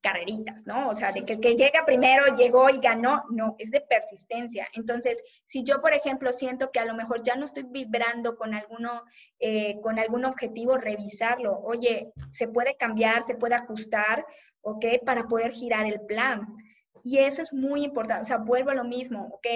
carreritas, 0.00 0.66
¿no? 0.66 0.88
O 0.88 0.94
sea, 0.94 1.12
de 1.12 1.26
que 1.26 1.34
el 1.34 1.40
que 1.40 1.54
llega 1.54 1.84
primero 1.84 2.34
llegó 2.34 2.70
y 2.70 2.78
ganó, 2.78 3.24
no, 3.28 3.56
es 3.58 3.70
de 3.70 3.82
persistencia. 3.82 4.66
Entonces, 4.72 5.22
si 5.44 5.64
yo, 5.64 5.82
por 5.82 5.92
ejemplo, 5.92 6.32
siento 6.32 6.70
que 6.70 6.80
a 6.80 6.86
lo 6.86 6.94
mejor 6.94 7.22
ya 7.22 7.36
no 7.36 7.44
estoy 7.44 7.64
vibrando 7.68 8.36
con 8.36 8.54
alguno, 8.54 9.04
eh, 9.38 9.80
con 9.82 9.98
algún 9.98 10.24
objetivo, 10.24 10.78
revisarlo. 10.78 11.58
Oye, 11.58 12.14
se 12.30 12.48
puede 12.48 12.74
cambiar, 12.74 13.22
se 13.22 13.34
puede 13.34 13.54
ajustar, 13.54 14.24
¿ok? 14.62 14.86
Para 15.04 15.24
poder 15.24 15.52
girar 15.52 15.84
el 15.84 16.00
plan. 16.00 16.56
Y 17.04 17.18
eso 17.18 17.42
es 17.42 17.52
muy 17.52 17.84
importante, 17.84 18.22
o 18.22 18.24
sea, 18.24 18.38
vuelvo 18.38 18.70
a 18.70 18.74
lo 18.74 18.84
mismo, 18.84 19.28
¿ok? 19.32 19.46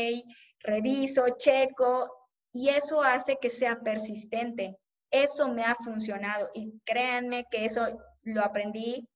Reviso, 0.61 1.25
checo, 1.37 2.11
y 2.55 2.69
eso 2.69 3.03
hace 3.03 3.37
que 3.41 3.51
sea 3.51 3.81
persistente. 3.81 4.79
Eso 5.11 5.49
me 5.49 5.65
ha 5.65 5.75
funcionado 5.75 6.51
y 6.55 6.81
créanme 6.85 7.45
que 7.51 7.65
eso 7.65 7.87
lo 8.23 8.43
aprendí 8.43 9.09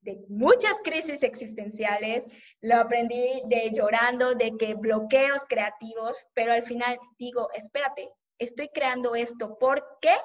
de 0.00 0.18
muchas 0.28 0.76
crisis 0.82 1.22
existenciales, 1.22 2.24
lo 2.60 2.76
aprendí 2.76 3.42
de 3.46 3.70
llorando, 3.72 4.34
de 4.34 4.56
que 4.58 4.74
bloqueos 4.74 5.44
creativos, 5.48 6.26
pero 6.34 6.52
al 6.52 6.62
final 6.62 6.98
digo, 7.18 7.50
espérate, 7.52 8.10
estoy 8.38 8.68
creando 8.68 9.14
esto, 9.14 9.58
¿por 9.58 9.84
qué? 10.00 10.16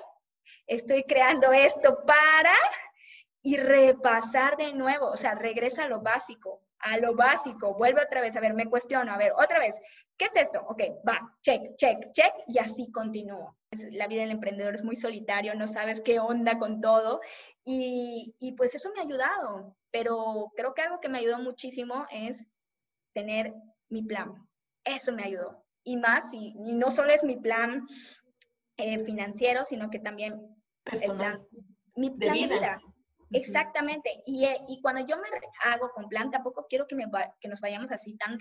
Estoy 0.68 1.04
creando 1.04 1.52
esto 1.52 2.04
para 2.06 2.56
y 3.42 3.58
repasar 3.58 4.56
de 4.56 4.74
nuevo, 4.74 5.08
o 5.08 5.18
sea, 5.18 5.36
regresa 5.36 5.84
a 5.84 5.90
lo 5.90 6.02
básico 6.02 6.62
a 6.84 6.98
lo 6.98 7.16
básico, 7.16 7.74
vuelve 7.76 8.02
otra 8.04 8.22
vez, 8.22 8.36
a 8.36 8.42
ver, 8.42 8.54
me 8.54 8.66
cuestiono, 8.66 9.12
a 9.12 9.18
ver, 9.18 9.32
otra 9.38 9.58
vez, 9.58 9.80
¿qué 10.18 10.26
es 10.26 10.36
esto? 10.36 10.62
Ok, 10.68 10.82
va, 11.08 11.36
check, 11.42 11.76
check, 11.76 12.12
check, 12.12 12.34
y 12.48 12.60
así 12.60 12.92
continúo. 12.92 13.58
La 13.92 14.08
vida 14.08 14.22
del 14.22 14.32
emprendedor 14.32 14.76
es 14.76 14.84
muy 14.84 14.98
solitario, 14.98 15.56
no 15.56 15.66
sabes 15.66 16.02
qué 16.02 16.20
onda 16.20 16.60
con 16.60 16.82
todo, 16.82 17.22
y, 17.64 18.36
y 18.40 18.52
pues 18.54 18.76
eso 18.76 18.92
me 18.94 19.00
ha 19.00 19.04
ayudado, 19.04 19.78
pero 19.92 20.52
creo 20.56 20.74
que 20.74 20.82
algo 20.82 21.00
que 21.00 21.10
me 21.10 21.20
ayudó 21.20 21.40
muchísimo 21.40 22.06
es 22.12 22.46
tener 23.14 23.54
mi 23.90 24.04
plan. 24.04 24.34
Eso 24.84 25.14
me 25.14 25.24
ayudó. 25.24 25.64
Y 25.86 25.98
más, 25.98 26.34
y, 26.34 26.54
no 26.76 26.92
solo 26.92 27.12
es 27.12 27.24
mi 27.24 27.38
plan 27.38 27.88
eh, 28.78 29.00
financiero, 29.00 29.64
sino 29.64 29.90
que 29.90 30.00
también 30.00 30.42
el 30.92 31.16
plan, 31.16 31.42
mi 31.96 32.10
plan 32.10 32.34
de 32.34 32.48
vida 32.48 32.80
Exactamente. 33.34 34.24
Y, 34.26 34.46
eh, 34.46 34.58
y, 34.68 34.82
cuando 34.82 35.06
yo 35.06 35.18
me 35.18 35.28
hago 35.66 35.90
con 35.92 36.08
plan, 36.08 36.32
tampoco 36.32 36.66
quiero 36.70 36.88
que, 36.88 36.96
me 36.96 37.06
que 37.40 37.48
nos 37.48 37.62
vayamos 37.62 37.92
así 37.92 38.16
tan, 38.18 38.40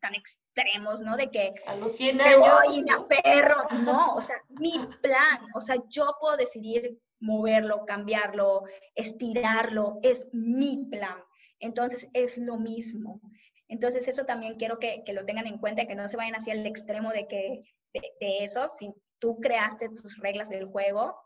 tan 0.00 0.14
extremos, 0.14 1.00
¿no? 1.00 1.16
De 1.16 1.30
que 1.30 1.54
a 1.66 1.76
los 1.76 1.92
100 1.96 2.20
años. 2.20 2.74
y 2.74 2.82
me 2.82 2.92
aferro. 2.92 3.66
No, 3.82 4.14
o 4.14 4.20
sea, 4.20 4.36
mi 4.48 4.78
plan, 5.00 5.40
o 5.54 5.60
sea, 5.60 5.76
yo 5.88 6.16
puedo 6.20 6.36
decidir 6.36 6.98
moverlo, 7.20 7.84
cambiarlo, 7.86 8.64
estirarlo, 8.94 9.98
es 10.02 10.28
mi 10.32 10.86
plan. 10.90 11.22
Entonces, 11.60 12.08
es 12.12 12.36
lo 12.38 12.58
mismo. 12.58 13.20
Entonces, 13.68 14.08
eso 14.08 14.24
también 14.24 14.56
quiero 14.56 14.78
que, 14.78 15.02
que 15.04 15.12
lo 15.12 15.24
tengan 15.24 15.46
en 15.46 15.58
cuenta, 15.58 15.86
que 15.86 15.94
no 15.94 16.06
se 16.08 16.16
vayan 16.16 16.34
hacia 16.34 16.52
el 16.52 16.66
extremo 16.66 17.12
de 17.12 17.26
que 17.26 17.60
de, 17.94 18.02
de 18.20 18.44
eso, 18.44 18.68
si 18.68 18.92
tú 19.18 19.40
creaste 19.40 19.88
tus 19.88 20.18
reglas 20.18 20.50
del 20.50 20.66
juego, 20.66 21.16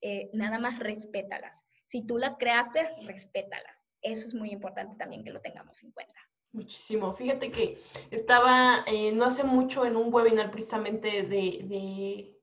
eh, 0.00 0.30
nada 0.32 0.58
más 0.58 0.78
respétalas. 0.78 1.67
Si 1.88 2.02
tú 2.02 2.18
las 2.18 2.36
creaste, 2.36 2.86
respétalas. 3.06 3.86
Eso 4.02 4.28
es 4.28 4.34
muy 4.34 4.50
importante 4.50 4.94
también 4.96 5.24
que 5.24 5.32
lo 5.32 5.40
tengamos 5.40 5.82
en 5.82 5.90
cuenta. 5.92 6.20
Muchísimo. 6.52 7.14
Fíjate 7.14 7.50
que 7.50 7.78
estaba 8.10 8.84
eh, 8.86 9.10
no 9.12 9.24
hace 9.24 9.42
mucho 9.42 9.86
en 9.86 9.96
un 9.96 10.12
webinar 10.12 10.50
precisamente 10.50 11.22
de, 11.22 11.64
de, 11.64 12.38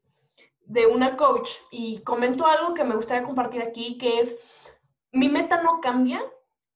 de, 0.62 0.88
una 0.88 1.16
coach 1.16 1.52
y 1.70 2.00
comentó 2.00 2.48
algo 2.48 2.74
que 2.74 2.84
me 2.84 2.96
gustaría 2.96 3.24
compartir 3.24 3.62
aquí, 3.62 4.00
que 4.00 4.20
es, 4.20 4.36
mi 5.12 5.30
meta 5.30 5.62
no 5.62 5.80
cambia, 5.80 6.24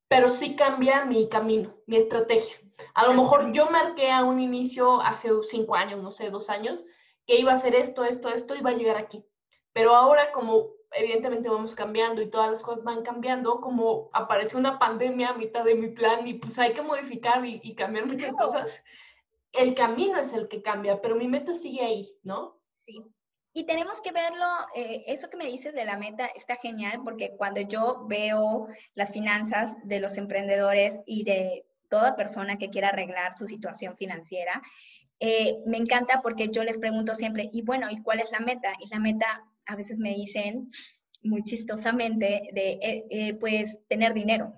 pero 0.07 0.29
sí 0.29 0.55
cambia 0.55 1.05
mi 1.05 1.27
camino, 1.27 1.75
mi 1.87 1.97
estrategia. 1.97 2.55
A 2.93 3.07
lo 3.07 3.13
mejor 3.13 3.51
yo 3.51 3.65
marqué 3.71 4.11
a 4.11 4.23
un 4.23 4.39
inicio 4.39 5.01
hace 5.01 5.29
cinco 5.49 5.75
años, 5.75 6.03
no 6.03 6.11
sé, 6.11 6.29
dos 6.29 6.51
años, 6.51 6.85
que 7.25 7.39
iba 7.39 7.51
a 7.51 7.55
hacer 7.55 7.73
esto, 7.73 8.03
esto, 8.03 8.29
esto, 8.29 8.53
va 8.63 8.69
a 8.69 8.73
llegar 8.73 8.97
aquí. 8.97 9.25
Pero 9.73 9.95
ahora 9.95 10.31
como 10.31 10.78
evidentemente 10.91 11.49
vamos 11.49 11.75
cambiando 11.75 12.21
y 12.21 12.29
todas 12.29 12.51
las 12.51 12.61
cosas 12.61 12.83
van 12.83 13.03
cambiando, 13.03 13.61
como 13.61 14.09
apareció 14.13 14.57
una 14.57 14.79
pandemia 14.79 15.29
a 15.29 15.37
mitad 15.37 15.63
de 15.63 15.75
mi 15.75 15.89
plan 15.89 16.27
y 16.27 16.35
pues 16.35 16.57
hay 16.57 16.73
que 16.73 16.81
modificar 16.81 17.45
y, 17.45 17.75
cambiar 17.75 18.07
muchas 18.07 18.31
cosas, 18.33 18.83
el 19.53 19.75
camino 19.75 20.19
es 20.19 20.33
el 20.33 20.47
que 20.47 20.61
cambia, 20.61 21.01
pero 21.01 21.15
mi 21.15 21.27
meta 21.27 21.53
sigue 21.53 21.83
ahí, 21.83 22.17
¿no? 22.23 22.59
Sí. 22.77 23.03
Y 23.51 23.65
tenemos 23.65 23.99
que 24.01 24.11
verlo, 24.11 24.45
eh, 24.75 25.03
eso 25.07 25.29
que 25.29 25.37
me 25.37 25.45
dices 25.47 25.73
de 25.73 25.85
la 25.85 25.97
meta 25.97 26.27
está 26.27 26.55
genial 26.55 27.01
porque 27.03 27.35
cuando 27.35 27.61
yo 27.61 28.05
veo 28.07 28.67
las 28.93 29.11
finanzas 29.11 29.75
de 29.83 29.99
los 29.99 30.17
emprendedores 30.17 30.99
y 31.05 31.23
de 31.23 31.65
toda 31.89 32.15
persona 32.15 32.57
que 32.57 32.69
quiera 32.69 32.89
arreglar 32.89 33.35
su 33.35 33.47
situación 33.47 33.97
financiera, 33.97 34.61
eh, 35.19 35.57
me 35.65 35.77
encanta 35.77 36.21
porque 36.21 36.49
yo 36.49 36.63
les 36.63 36.77
pregunto 36.77 37.15
siempre, 37.15 37.49
y 37.51 37.63
bueno, 37.63 37.89
¿y 37.89 38.01
cuál 38.01 38.19
es 38.19 38.31
la 38.31 38.39
meta? 38.39 38.73
Y 38.79 38.87
la 38.87 38.99
meta 38.99 39.43
a 39.69 39.75
veces 39.75 39.99
me 39.99 40.11
dicen 40.11 40.69
muy 41.23 41.43
chistosamente 41.43 42.49
de, 42.53 42.71
eh, 42.81 43.05
eh, 43.09 43.33
pues, 43.35 43.79
tener 43.87 44.13
dinero. 44.13 44.53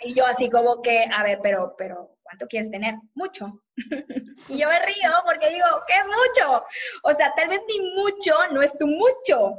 Y 0.00 0.14
yo 0.14 0.26
así 0.26 0.48
como 0.48 0.82
que, 0.82 1.06
a 1.12 1.22
ver, 1.22 1.40
pero, 1.42 1.74
pero, 1.76 2.16
¿cuánto 2.22 2.46
quieres 2.46 2.70
tener? 2.70 2.94
Mucho. 3.14 3.62
y 4.48 4.58
yo 4.58 4.68
me 4.68 4.78
río 4.80 5.10
porque 5.24 5.50
digo, 5.50 5.66
¿qué 5.86 5.94
es 5.94 6.04
mucho? 6.04 6.64
O 7.02 7.12
sea, 7.14 7.32
tal 7.34 7.48
vez 7.48 7.60
ni 7.68 7.90
mucho 7.94 8.34
no 8.52 8.62
es 8.62 8.76
tu 8.76 8.86
mucho. 8.86 9.58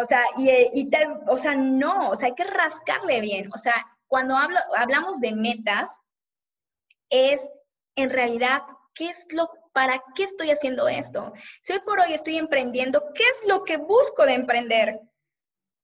O 0.00 0.04
sea, 0.04 0.22
y, 0.36 0.50
y 0.72 0.90
tal, 0.90 1.20
o 1.26 1.36
sea, 1.36 1.54
no, 1.54 2.10
o 2.10 2.16
sea, 2.16 2.28
hay 2.28 2.34
que 2.34 2.44
rascarle 2.44 3.20
bien. 3.20 3.50
O 3.52 3.56
sea, 3.56 3.74
cuando 4.06 4.36
hablo, 4.36 4.58
hablamos 4.76 5.20
de 5.20 5.32
metas, 5.32 5.98
es 7.10 7.48
en 7.96 8.08
realidad 8.10 8.62
¿qué 8.94 9.08
es 9.08 9.26
lo, 9.32 9.50
para 9.72 10.02
qué 10.14 10.24
estoy 10.24 10.50
haciendo 10.50 10.88
esto? 10.88 11.32
Si 11.62 11.72
hoy 11.72 11.80
por 11.84 12.00
hoy 12.00 12.12
estoy 12.12 12.36
emprendiendo, 12.36 13.02
¿qué 13.14 13.22
es 13.22 13.48
lo 13.48 13.64
que 13.64 13.76
busco 13.76 14.26
de 14.26 14.34
emprender? 14.34 15.00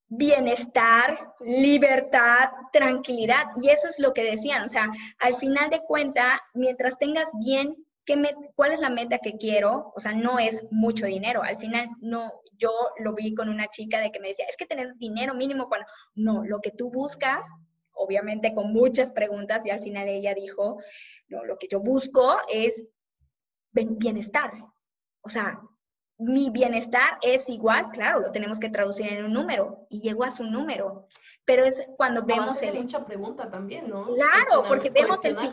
Bienestar, 0.08 1.34
libertad, 1.40 2.50
tranquilidad. 2.72 3.46
Y 3.62 3.68
eso 3.68 3.88
es 3.88 3.98
lo 3.98 4.12
que 4.12 4.24
decían. 4.24 4.64
O 4.64 4.68
sea, 4.68 4.90
al 5.18 5.34
final 5.34 5.70
de 5.70 5.80
cuenta, 5.80 6.40
mientras 6.54 6.98
tengas 6.98 7.30
bien 7.40 7.76
¿Qué 8.08 8.16
¿cuál 8.56 8.72
es 8.72 8.80
la 8.80 8.88
meta 8.88 9.18
que 9.18 9.36
quiero? 9.36 9.92
O 9.94 10.00
sea, 10.00 10.12
no 10.12 10.38
es 10.38 10.64
mucho 10.70 11.04
dinero. 11.04 11.42
Al 11.42 11.58
final, 11.58 11.90
no, 12.00 12.40
yo 12.56 12.72
lo 13.00 13.12
vi 13.12 13.34
con 13.34 13.50
una 13.50 13.66
chica 13.68 14.00
de 14.00 14.10
que 14.10 14.18
me 14.18 14.28
decía, 14.28 14.46
es 14.48 14.56
que 14.56 14.64
tener 14.64 14.94
dinero 14.96 15.34
mínimo 15.34 15.68
cuando, 15.68 15.86
no, 16.14 16.42
lo 16.42 16.60
que 16.62 16.70
tú 16.70 16.90
buscas 16.90 17.46
obviamente 17.98 18.54
con 18.54 18.72
muchas 18.72 19.12
preguntas 19.12 19.60
y 19.64 19.70
al 19.70 19.80
final 19.80 20.08
ella 20.08 20.32
dijo, 20.32 20.78
no, 21.28 21.44
lo 21.44 21.58
que 21.58 21.68
yo 21.68 21.80
busco 21.80 22.38
es 22.48 22.86
bienestar. 23.72 24.52
O 25.22 25.28
sea, 25.28 25.60
mi 26.18 26.50
bienestar 26.50 27.18
es 27.22 27.48
igual, 27.48 27.90
claro, 27.90 28.20
lo 28.20 28.32
tenemos 28.32 28.58
que 28.58 28.70
traducir 28.70 29.06
en 29.12 29.24
un 29.24 29.32
número 29.32 29.86
y 29.88 30.00
llego 30.00 30.24
a 30.24 30.30
su 30.30 30.44
número. 30.44 31.06
Pero 31.44 31.64
es 31.64 31.86
cuando 31.96 32.24
vemos 32.24 32.62
el... 32.62 32.82
mucha 32.82 33.04
pregunta 33.06 33.48
también, 33.50 33.88
¿no? 33.88 34.06
Claro, 34.14 34.64
porque 34.66 34.90
vemos 34.90 35.24
el 35.24 35.38
fin. 35.38 35.52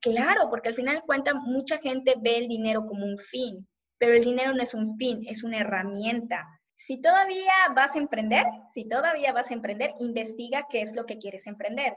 Claro, 0.00 0.48
porque 0.48 0.68
al 0.68 0.74
final 0.74 1.02
cuenta, 1.04 1.34
mucha 1.34 1.78
gente 1.78 2.14
ve 2.20 2.38
el 2.38 2.48
dinero 2.48 2.86
como 2.86 3.04
un 3.04 3.18
fin, 3.18 3.66
pero 3.98 4.14
el 4.14 4.22
dinero 4.22 4.54
no 4.54 4.62
es 4.62 4.74
un 4.74 4.96
fin, 4.96 5.24
es 5.26 5.42
una 5.42 5.58
herramienta. 5.58 6.46
Si 6.76 7.00
todavía 7.00 7.52
vas 7.74 7.96
a 7.96 7.98
emprender, 7.98 8.44
si 8.72 8.88
todavía 8.88 9.32
vas 9.32 9.50
a 9.50 9.54
emprender, 9.54 9.94
investiga 9.98 10.66
qué 10.70 10.82
es 10.82 10.94
lo 10.94 11.04
que 11.04 11.18
quieres 11.18 11.48
emprender. 11.48 11.96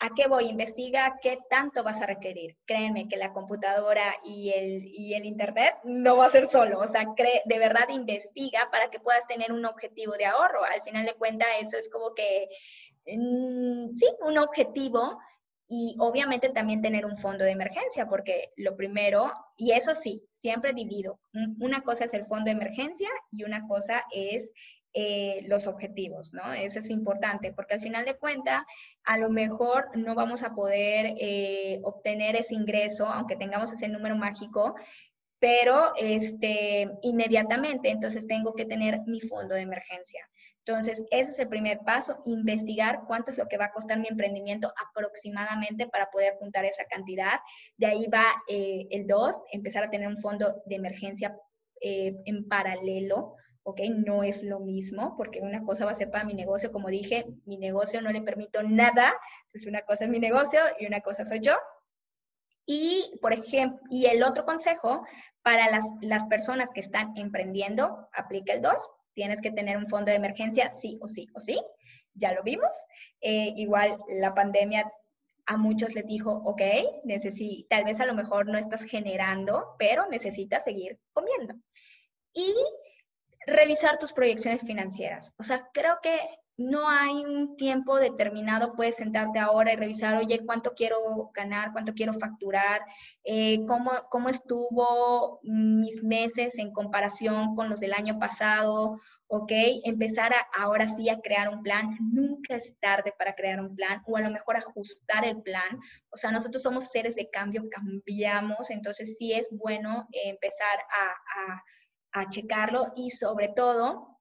¿A 0.00 0.10
qué 0.14 0.28
voy? 0.28 0.46
Investiga 0.48 1.18
qué 1.20 1.38
tanto 1.50 1.82
vas 1.82 2.00
a 2.02 2.06
requerir. 2.06 2.56
Créeme 2.66 3.08
que 3.08 3.16
la 3.16 3.32
computadora 3.32 4.14
y 4.24 4.50
el, 4.50 5.24
Internet 5.24 5.74
no 5.82 6.16
va 6.16 6.26
a 6.26 6.30
ser 6.30 6.46
solo. 6.46 6.78
O 6.78 6.86
sea, 6.86 7.04
de 7.44 7.58
verdad 7.58 7.88
investiga 7.90 8.68
para 8.70 8.90
que 8.90 9.00
puedas 9.00 9.26
tener 9.26 9.50
un 9.52 9.64
objetivo 9.64 10.12
de 10.12 10.26
ahorro. 10.26 10.64
Al 10.64 10.82
final 10.82 11.04
de 11.04 11.14
cuentas, 11.14 11.48
eso 11.60 11.76
es 11.76 11.88
como 11.88 12.14
que, 12.14 12.48
mm, 13.06 13.94
sí, 13.96 14.06
un 14.20 14.38
objetivo 14.38 15.18
y 15.66 15.96
obviamente 15.98 16.48
también 16.48 16.80
tener 16.80 17.04
un 17.04 17.18
fondo 17.18 17.44
de 17.44 17.50
emergencia, 17.50 18.08
porque 18.08 18.52
lo 18.56 18.76
primero, 18.76 19.32
y 19.56 19.72
eso 19.72 19.94
sí, 19.94 20.24
siempre 20.32 20.72
divido. 20.72 21.20
Una 21.60 21.82
cosa 21.82 22.04
es 22.06 22.14
el 22.14 22.24
fondo 22.24 22.46
de 22.46 22.52
emergencia 22.52 23.08
y 23.30 23.44
una 23.44 23.66
cosa 23.66 24.04
es 24.12 24.52
eh, 25.00 25.44
los 25.46 25.68
objetivos, 25.68 26.32
¿no? 26.32 26.52
Eso 26.52 26.80
es 26.80 26.90
importante, 26.90 27.52
porque 27.52 27.74
al 27.74 27.80
final 27.80 28.04
de 28.04 28.16
cuentas, 28.16 28.64
a 29.04 29.16
lo 29.16 29.30
mejor 29.30 29.96
no 29.96 30.16
vamos 30.16 30.42
a 30.42 30.56
poder 30.56 31.14
eh, 31.20 31.78
obtener 31.84 32.34
ese 32.34 32.56
ingreso, 32.56 33.06
aunque 33.06 33.36
tengamos 33.36 33.72
ese 33.72 33.86
número 33.86 34.16
mágico, 34.16 34.74
pero 35.38 35.92
este, 35.98 36.90
inmediatamente, 37.02 37.90
entonces 37.90 38.26
tengo 38.26 38.54
que 38.54 38.64
tener 38.64 39.02
mi 39.06 39.20
fondo 39.20 39.54
de 39.54 39.60
emergencia. 39.60 40.28
Entonces, 40.66 41.04
ese 41.12 41.30
es 41.30 41.38
el 41.38 41.48
primer 41.48 41.78
paso, 41.86 42.20
investigar 42.26 43.02
cuánto 43.06 43.30
es 43.30 43.38
lo 43.38 43.46
que 43.46 43.56
va 43.56 43.66
a 43.66 43.72
costar 43.72 44.00
mi 44.00 44.08
emprendimiento 44.08 44.72
aproximadamente 44.84 45.86
para 45.86 46.10
poder 46.10 46.34
juntar 46.40 46.64
esa 46.64 46.86
cantidad. 46.86 47.38
De 47.76 47.86
ahí 47.86 48.08
va 48.12 48.24
eh, 48.48 48.88
el 48.90 49.06
dos, 49.06 49.36
empezar 49.52 49.84
a 49.84 49.90
tener 49.90 50.08
un 50.08 50.18
fondo 50.18 50.60
de 50.66 50.74
emergencia 50.74 51.38
en 51.80 52.48
paralelo, 52.48 53.36
¿ok? 53.68 53.80
No 54.06 54.22
es 54.22 54.42
lo 54.42 54.60
mismo, 54.60 55.14
porque 55.16 55.40
una 55.40 55.62
cosa 55.62 55.84
va 55.84 55.92
a 55.92 55.94
ser 55.94 56.10
para 56.10 56.24
mi 56.24 56.34
negocio, 56.34 56.72
como 56.72 56.88
dije, 56.88 57.26
mi 57.44 57.58
negocio 57.58 58.00
no 58.00 58.10
le 58.10 58.22
permito 58.22 58.62
nada, 58.62 59.14
es 59.52 59.66
una 59.66 59.82
cosa 59.82 60.04
es 60.04 60.10
mi 60.10 60.18
negocio 60.18 60.60
y 60.78 60.86
una 60.86 61.00
cosa 61.00 61.24
soy 61.26 61.40
yo. 61.40 61.54
Y, 62.64 63.18
por 63.20 63.32
ejemplo, 63.32 63.78
y 63.90 64.06
el 64.06 64.22
otro 64.22 64.44
consejo 64.44 65.02
para 65.42 65.70
las, 65.70 65.84
las 66.00 66.24
personas 66.24 66.70
que 66.70 66.80
están 66.80 67.12
emprendiendo, 67.16 68.08
aplica 68.12 68.54
el 68.54 68.62
2, 68.62 68.74
tienes 69.12 69.42
que 69.42 69.50
tener 69.50 69.76
un 69.76 69.88
fondo 69.88 70.10
de 70.10 70.16
emergencia, 70.16 70.72
sí 70.72 70.98
o 71.02 71.08
sí 71.08 71.28
o 71.34 71.40
sí, 71.40 71.60
ya 72.14 72.32
lo 72.32 72.42
vimos. 72.42 72.70
Eh, 73.20 73.52
igual 73.56 73.98
la 74.08 74.32
pandemia 74.34 74.90
a 75.44 75.56
muchos 75.58 75.94
les 75.94 76.06
dijo, 76.06 76.42
ok, 76.44 76.62
tal 77.68 77.84
vez 77.84 78.00
a 78.00 78.06
lo 78.06 78.14
mejor 78.14 78.46
no 78.46 78.58
estás 78.58 78.82
generando, 78.84 79.74
pero 79.78 80.06
necesitas 80.08 80.64
seguir 80.64 80.98
comiendo. 81.12 81.54
Y 82.32 82.54
revisar 83.48 83.98
tus 83.98 84.12
proyecciones 84.12 84.62
financieras. 84.62 85.32
O 85.38 85.42
sea, 85.42 85.68
creo 85.72 85.98
que 86.02 86.18
no 86.58 86.88
hay 86.88 87.24
un 87.24 87.56
tiempo 87.56 88.00
determinado, 88.00 88.74
puedes 88.74 88.96
sentarte 88.96 89.38
ahora 89.38 89.72
y 89.72 89.76
revisar, 89.76 90.16
oye, 90.16 90.44
cuánto 90.44 90.74
quiero 90.74 91.30
ganar, 91.32 91.72
cuánto 91.72 91.94
quiero 91.94 92.12
facturar, 92.12 92.80
eh, 93.22 93.64
cómo, 93.66 93.92
cómo 94.10 94.28
estuvo 94.28 95.38
mis 95.44 96.02
meses 96.02 96.58
en 96.58 96.72
comparación 96.72 97.54
con 97.54 97.68
los 97.68 97.78
del 97.78 97.92
año 97.92 98.18
pasado, 98.18 98.98
¿ok? 99.28 99.52
Empezar 99.84 100.34
ahora 100.52 100.88
sí 100.88 101.08
a 101.08 101.20
crear 101.20 101.48
un 101.48 101.62
plan. 101.62 101.96
Nunca 102.00 102.56
es 102.56 102.74
tarde 102.80 103.14
para 103.16 103.36
crear 103.36 103.60
un 103.60 103.76
plan 103.76 104.02
o 104.06 104.16
a 104.16 104.20
lo 104.20 104.30
mejor 104.30 104.56
ajustar 104.56 105.24
el 105.24 105.40
plan. 105.40 105.78
O 106.10 106.16
sea, 106.16 106.32
nosotros 106.32 106.60
somos 106.60 106.90
seres 106.90 107.14
de 107.14 107.30
cambio, 107.30 107.68
cambiamos, 107.70 108.70
entonces 108.70 109.16
sí 109.16 109.32
es 109.32 109.46
bueno 109.52 110.08
empezar 110.10 110.80
a 110.90 111.62
a 112.12 112.28
checarlo 112.28 112.92
y 112.96 113.10
sobre 113.10 113.48
todo, 113.48 114.18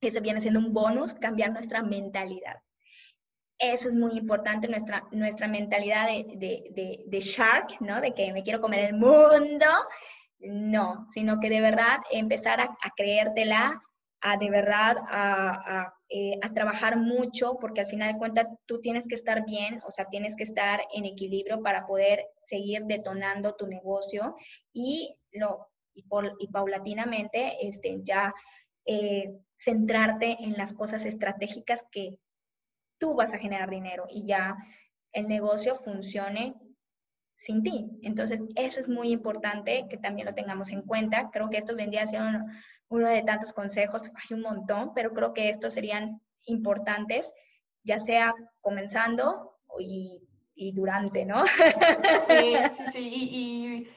ese 0.00 0.20
viene 0.20 0.40
siendo 0.40 0.60
un 0.60 0.72
bonus, 0.72 1.14
cambiar 1.14 1.52
nuestra 1.52 1.82
mentalidad. 1.82 2.56
Eso 3.58 3.88
es 3.88 3.94
muy 3.94 4.18
importante, 4.18 4.68
nuestra, 4.68 5.06
nuestra 5.12 5.48
mentalidad 5.48 6.06
de, 6.06 7.20
shark, 7.20 7.80
¿no? 7.80 8.00
De 8.00 8.12
que 8.12 8.32
me 8.32 8.42
quiero 8.42 8.60
comer 8.60 8.86
el 8.86 8.94
mundo. 8.94 9.66
No, 10.40 11.06
sino 11.06 11.40
que 11.40 11.48
de 11.48 11.60
verdad 11.60 12.00
empezar 12.10 12.60
a, 12.60 12.76
creértela, 12.96 13.80
a 14.20 14.36
de 14.36 14.50
verdad 14.50 14.96
a, 15.08 15.94
eh, 16.10 16.38
a 16.42 16.52
trabajar 16.52 16.98
mucho, 16.98 17.56
porque 17.60 17.80
al 17.80 17.86
final 17.86 18.12
de 18.12 18.18
cuentas 18.18 18.46
tú 18.66 18.80
tienes 18.80 19.08
que 19.08 19.14
estar 19.14 19.44
bien, 19.46 19.80
o 19.86 19.90
sea, 19.90 20.04
tienes 20.06 20.36
que 20.36 20.44
estar 20.44 20.82
en 20.92 21.06
equilibrio 21.06 21.62
para 21.62 21.86
poder 21.86 22.26
seguir 22.40 22.84
detonando 22.84 23.54
tu 23.54 23.66
negocio 23.66 24.36
y, 24.72 25.16
lo, 25.32 25.66
y, 25.94 26.04
y 26.38 26.48
paulatinamente 26.48 27.66
este, 27.66 28.00
ya 28.02 28.34
eh, 28.86 29.32
centrarte 29.56 30.36
en 30.40 30.54
las 30.54 30.74
cosas 30.74 31.06
estratégicas 31.06 31.84
que 31.90 32.18
tú 32.98 33.14
vas 33.14 33.32
a 33.32 33.38
generar 33.38 33.70
dinero 33.70 34.04
y 34.08 34.26
ya 34.26 34.56
el 35.12 35.28
negocio 35.28 35.74
funcione 35.74 36.54
sin 37.32 37.62
ti. 37.62 37.86
Entonces, 38.02 38.42
eso 38.56 38.80
es 38.80 38.88
muy 38.88 39.10
importante 39.10 39.86
que 39.88 39.96
también 39.96 40.26
lo 40.26 40.34
tengamos 40.34 40.70
en 40.70 40.82
cuenta. 40.82 41.30
Creo 41.30 41.50
que 41.50 41.58
esto 41.58 41.74
vendría 41.74 42.06
siendo 42.06 42.28
uno, 42.28 42.46
uno 42.88 43.08
de 43.08 43.22
tantos 43.22 43.52
consejos, 43.52 44.02
hay 44.14 44.34
un 44.34 44.42
montón, 44.42 44.92
pero 44.94 45.12
creo 45.12 45.32
que 45.32 45.48
estos 45.48 45.74
serían 45.74 46.20
importantes, 46.44 47.32
ya 47.82 47.98
sea 47.98 48.34
comenzando 48.60 49.56
y, 49.80 50.22
y 50.54 50.72
durante, 50.72 51.24
¿no? 51.24 51.44
Sí, 51.46 52.54
sí, 52.76 52.84
sí. 52.92 52.98
Y, 53.00 53.24
y, 53.34 53.88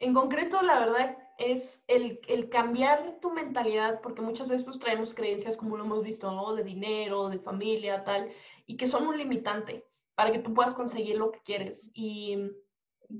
en 0.00 0.14
concreto, 0.14 0.62
la 0.62 0.80
verdad 0.80 1.16
es 1.38 1.84
el, 1.88 2.20
el, 2.28 2.48
cambiar 2.48 3.18
tu 3.20 3.30
mentalidad, 3.30 4.00
porque 4.00 4.22
muchas 4.22 4.48
veces 4.48 4.64
pues, 4.64 4.78
traemos 4.78 5.14
creencias, 5.14 5.56
como 5.56 5.76
lo 5.76 5.84
hemos 5.84 6.02
visto, 6.02 6.30
¿no? 6.30 6.54
De 6.54 6.64
dinero, 6.64 7.28
de 7.28 7.38
familia, 7.38 8.04
tal, 8.04 8.30
y 8.66 8.76
que 8.76 8.86
son 8.86 9.06
un 9.06 9.18
limitante 9.18 9.84
para 10.14 10.32
que 10.32 10.38
tú 10.38 10.54
puedas 10.54 10.74
conseguir 10.74 11.16
lo 11.16 11.32
que 11.32 11.40
quieres. 11.40 11.90
Y 11.94 12.36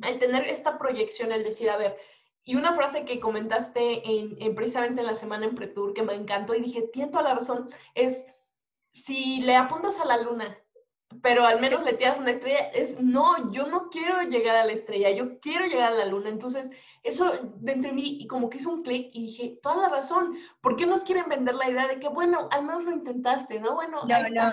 al 0.03 0.18
tener 0.18 0.46
esta 0.46 0.79
proyección, 0.79 1.33
el 1.33 1.44
decir, 1.44 1.70
a 1.70 1.77
ver, 1.77 1.96
y 2.44 2.57
una 2.57 2.74
frase 2.74 3.05
que 3.05 3.20
comentaste 3.20 4.03
en, 4.07 4.55
precisamente 4.55 5.00
en 5.00 5.07
la 5.07 5.16
semana 5.16 5.46
en 5.46 5.55
Pretour 5.55 5.94
que 5.94 6.03
me 6.03 6.14
encantó 6.14 6.55
y 6.55 6.61
dije, 6.61 6.88
tiene 6.92 7.11
toda 7.11 7.24
la 7.24 7.35
razón, 7.35 7.70
es 7.94 8.27
si 8.92 9.40
le 9.40 9.57
apuntas 9.57 9.98
a 9.98 10.05
la 10.05 10.18
luna, 10.18 10.59
pero 11.22 11.44
al 11.44 11.61
menos 11.61 11.85
le 11.85 11.94
tiras 11.94 12.18
una 12.18 12.31
estrella, 12.31 12.70
es 12.72 13.00
no, 13.00 13.53
yo 13.53 13.66
no 13.66 13.90
quiero 13.90 14.22
llegar 14.22 14.57
a 14.57 14.66
la 14.66 14.72
estrella, 14.72 15.11
yo 15.11 15.38
quiero 15.40 15.66
llegar 15.66 15.92
a 15.92 15.96
la 15.96 16.07
luna. 16.07 16.29
Entonces, 16.29 16.70
eso 17.03 17.33
dentro 17.57 17.90
de 17.90 17.96
mí 17.96 18.18
y 18.20 18.27
como 18.27 18.48
que 18.48 18.59
hizo 18.59 18.70
un 18.70 18.83
clic 18.83 19.11
y 19.12 19.27
dije, 19.27 19.59
toda 19.62 19.83
la 19.83 19.88
razón, 19.88 20.38
¿por 20.61 20.77
qué 20.77 20.87
nos 20.87 21.03
quieren 21.03 21.29
vender 21.29 21.55
la 21.55 21.70
idea 21.70 21.88
de 21.88 22.00
que, 22.00 22.09
bueno, 22.09 22.48
al 22.50 22.64
menos 22.64 22.85
lo 22.85 22.92
intentaste, 22.92 23.61
¿no? 23.61 23.74
Bueno, 23.74 24.03
no, 24.05 24.29
no. 24.29 24.53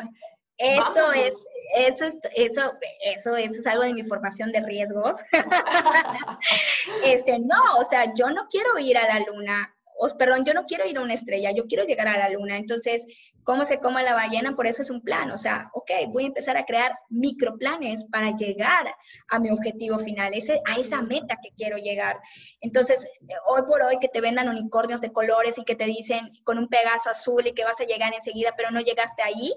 Eso 0.57 1.11
es, 1.11 1.43
eso 1.75 2.05
es, 2.05 2.15
eso, 2.35 2.61
eso, 3.01 3.35
es 3.35 3.67
algo 3.67 3.83
de 3.83 3.93
mi 3.93 4.03
formación 4.03 4.51
de 4.51 4.61
riesgos. 4.61 5.19
este, 7.03 7.39
no, 7.39 7.77
o 7.79 7.83
sea, 7.83 8.13
yo 8.13 8.29
no 8.29 8.47
quiero 8.47 8.77
ir 8.77 8.97
a 8.97 9.07
la 9.07 9.25
luna, 9.25 9.75
os, 10.03 10.15
perdón, 10.15 10.45
yo 10.45 10.55
no 10.55 10.65
quiero 10.65 10.83
ir 10.87 10.97
a 10.97 11.01
una 11.01 11.13
estrella, 11.13 11.51
yo 11.51 11.67
quiero 11.67 11.83
llegar 11.83 12.07
a 12.07 12.17
la 12.17 12.29
luna. 12.31 12.57
Entonces, 12.57 13.05
¿cómo 13.43 13.65
se 13.65 13.77
come 13.77 14.01
la 14.01 14.15
ballena? 14.15 14.55
Por 14.55 14.65
eso 14.65 14.81
es 14.81 14.89
un 14.89 15.03
plan. 15.03 15.29
O 15.29 15.37
sea, 15.37 15.69
ok, 15.75 15.91
voy 16.09 16.23
a 16.23 16.27
empezar 16.27 16.57
a 16.57 16.65
crear 16.65 16.97
microplanes 17.09 18.05
para 18.05 18.35
llegar 18.35 18.95
a 19.29 19.39
mi 19.39 19.51
objetivo 19.51 19.99
final, 19.99 20.33
ese, 20.33 20.59
a 20.65 20.79
esa 20.79 21.03
meta 21.03 21.37
que 21.39 21.51
quiero 21.55 21.77
llegar. 21.77 22.19
Entonces, 22.61 23.07
hoy 23.45 23.61
por 23.67 23.83
hoy 23.83 23.99
que 23.99 24.07
te 24.07 24.21
vendan 24.21 24.49
unicornios 24.49 25.01
de 25.01 25.11
colores 25.11 25.59
y 25.59 25.65
que 25.65 25.75
te 25.75 25.85
dicen 25.85 26.31
con 26.45 26.57
un 26.57 26.67
pegazo 26.67 27.11
azul 27.11 27.45
y 27.45 27.53
que 27.53 27.63
vas 27.63 27.79
a 27.79 27.85
llegar 27.85 28.11
enseguida, 28.11 28.55
pero 28.57 28.71
no 28.71 28.81
llegaste 28.81 29.21
ahí, 29.21 29.53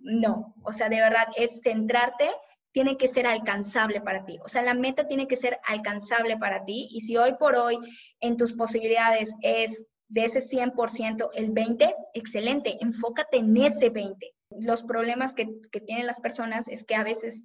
no, 0.00 0.54
o 0.64 0.72
sea, 0.72 0.90
de 0.90 1.00
verdad 1.00 1.28
es 1.34 1.62
centrarte, 1.62 2.28
tiene 2.72 2.96
que 2.96 3.08
ser 3.08 3.26
alcanzable 3.26 4.00
para 4.00 4.24
ti. 4.24 4.38
O 4.44 4.48
sea, 4.48 4.62
la 4.62 4.74
meta 4.74 5.06
tiene 5.06 5.26
que 5.26 5.36
ser 5.36 5.58
alcanzable 5.66 6.36
para 6.36 6.64
ti. 6.64 6.88
Y 6.90 7.00
si 7.00 7.16
hoy 7.16 7.34
por 7.38 7.56
hoy 7.56 7.78
en 8.20 8.36
tus 8.36 8.54
posibilidades 8.54 9.34
es 9.42 9.84
de 10.08 10.24
ese 10.24 10.40
100% 10.40 11.30
el 11.34 11.50
20, 11.50 11.94
excelente, 12.14 12.78
enfócate 12.80 13.38
en 13.38 13.56
ese 13.56 13.90
20. 13.90 14.34
Los 14.60 14.84
problemas 14.84 15.34
que, 15.34 15.48
que 15.70 15.80
tienen 15.80 16.06
las 16.06 16.20
personas 16.20 16.68
es 16.68 16.84
que 16.84 16.94
a 16.94 17.04
veces 17.04 17.44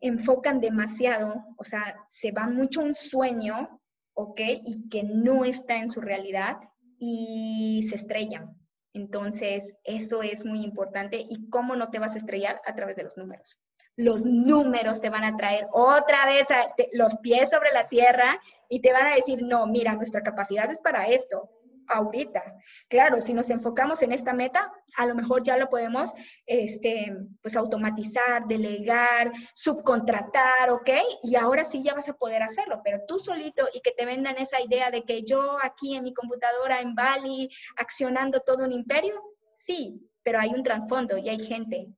enfocan 0.00 0.60
demasiado, 0.60 1.44
o 1.56 1.64
sea, 1.64 1.96
se 2.06 2.30
va 2.30 2.46
mucho 2.46 2.82
un 2.82 2.94
sueño, 2.94 3.80
¿ok? 4.12 4.40
Y 4.64 4.88
que 4.90 5.02
no 5.02 5.44
está 5.44 5.78
en 5.78 5.88
su 5.88 6.02
realidad 6.02 6.58
y 6.98 7.86
se 7.88 7.96
estrellan. 7.96 8.54
Entonces, 8.92 9.74
eso 9.82 10.22
es 10.22 10.44
muy 10.44 10.62
importante. 10.62 11.24
¿Y 11.28 11.48
cómo 11.48 11.74
no 11.74 11.90
te 11.90 11.98
vas 11.98 12.14
a 12.14 12.18
estrellar? 12.18 12.60
A 12.66 12.74
través 12.74 12.96
de 12.96 13.02
los 13.02 13.16
números. 13.16 13.58
Los 13.96 14.24
números 14.24 15.00
te 15.00 15.10
van 15.10 15.24
a 15.24 15.36
traer 15.36 15.68
otra 15.72 16.26
vez 16.26 16.48
los 16.92 17.16
pies 17.18 17.50
sobre 17.50 17.70
la 17.72 17.88
tierra 17.88 18.40
y 18.68 18.80
te 18.80 18.92
van 18.92 19.06
a 19.06 19.14
decir, 19.14 19.40
no, 19.42 19.66
mira, 19.66 19.94
nuestra 19.94 20.22
capacidad 20.22 20.70
es 20.70 20.80
para 20.80 21.06
esto 21.06 21.50
ahorita. 21.88 22.42
Claro, 22.88 23.20
si 23.20 23.34
nos 23.34 23.50
enfocamos 23.50 24.02
en 24.02 24.12
esta 24.12 24.32
meta, 24.32 24.72
a 24.96 25.06
lo 25.06 25.14
mejor 25.14 25.42
ya 25.42 25.56
lo 25.56 25.68
podemos 25.68 26.12
este, 26.46 27.14
pues 27.42 27.56
automatizar, 27.56 28.46
delegar, 28.46 29.32
subcontratar, 29.54 30.70
¿ok? 30.70 30.90
Y 31.22 31.36
ahora 31.36 31.64
sí 31.64 31.82
ya 31.82 31.94
vas 31.94 32.08
a 32.08 32.16
poder 32.16 32.42
hacerlo, 32.42 32.80
pero 32.84 33.00
tú 33.06 33.18
solito 33.18 33.66
y 33.72 33.80
que 33.80 33.92
te 33.92 34.06
vendan 34.06 34.36
esa 34.38 34.60
idea 34.60 34.90
de 34.90 35.04
que 35.04 35.22
yo 35.22 35.56
aquí 35.62 35.96
en 35.96 36.04
mi 36.04 36.14
computadora 36.14 36.80
en 36.80 36.94
Bali 36.94 37.50
accionando 37.76 38.40
todo 38.40 38.64
un 38.64 38.72
imperio, 38.72 39.20
sí, 39.56 40.00
pero 40.22 40.40
hay 40.40 40.50
un 40.50 40.62
trasfondo 40.62 41.18
y 41.18 41.28
hay 41.28 41.38
gente. 41.38 41.88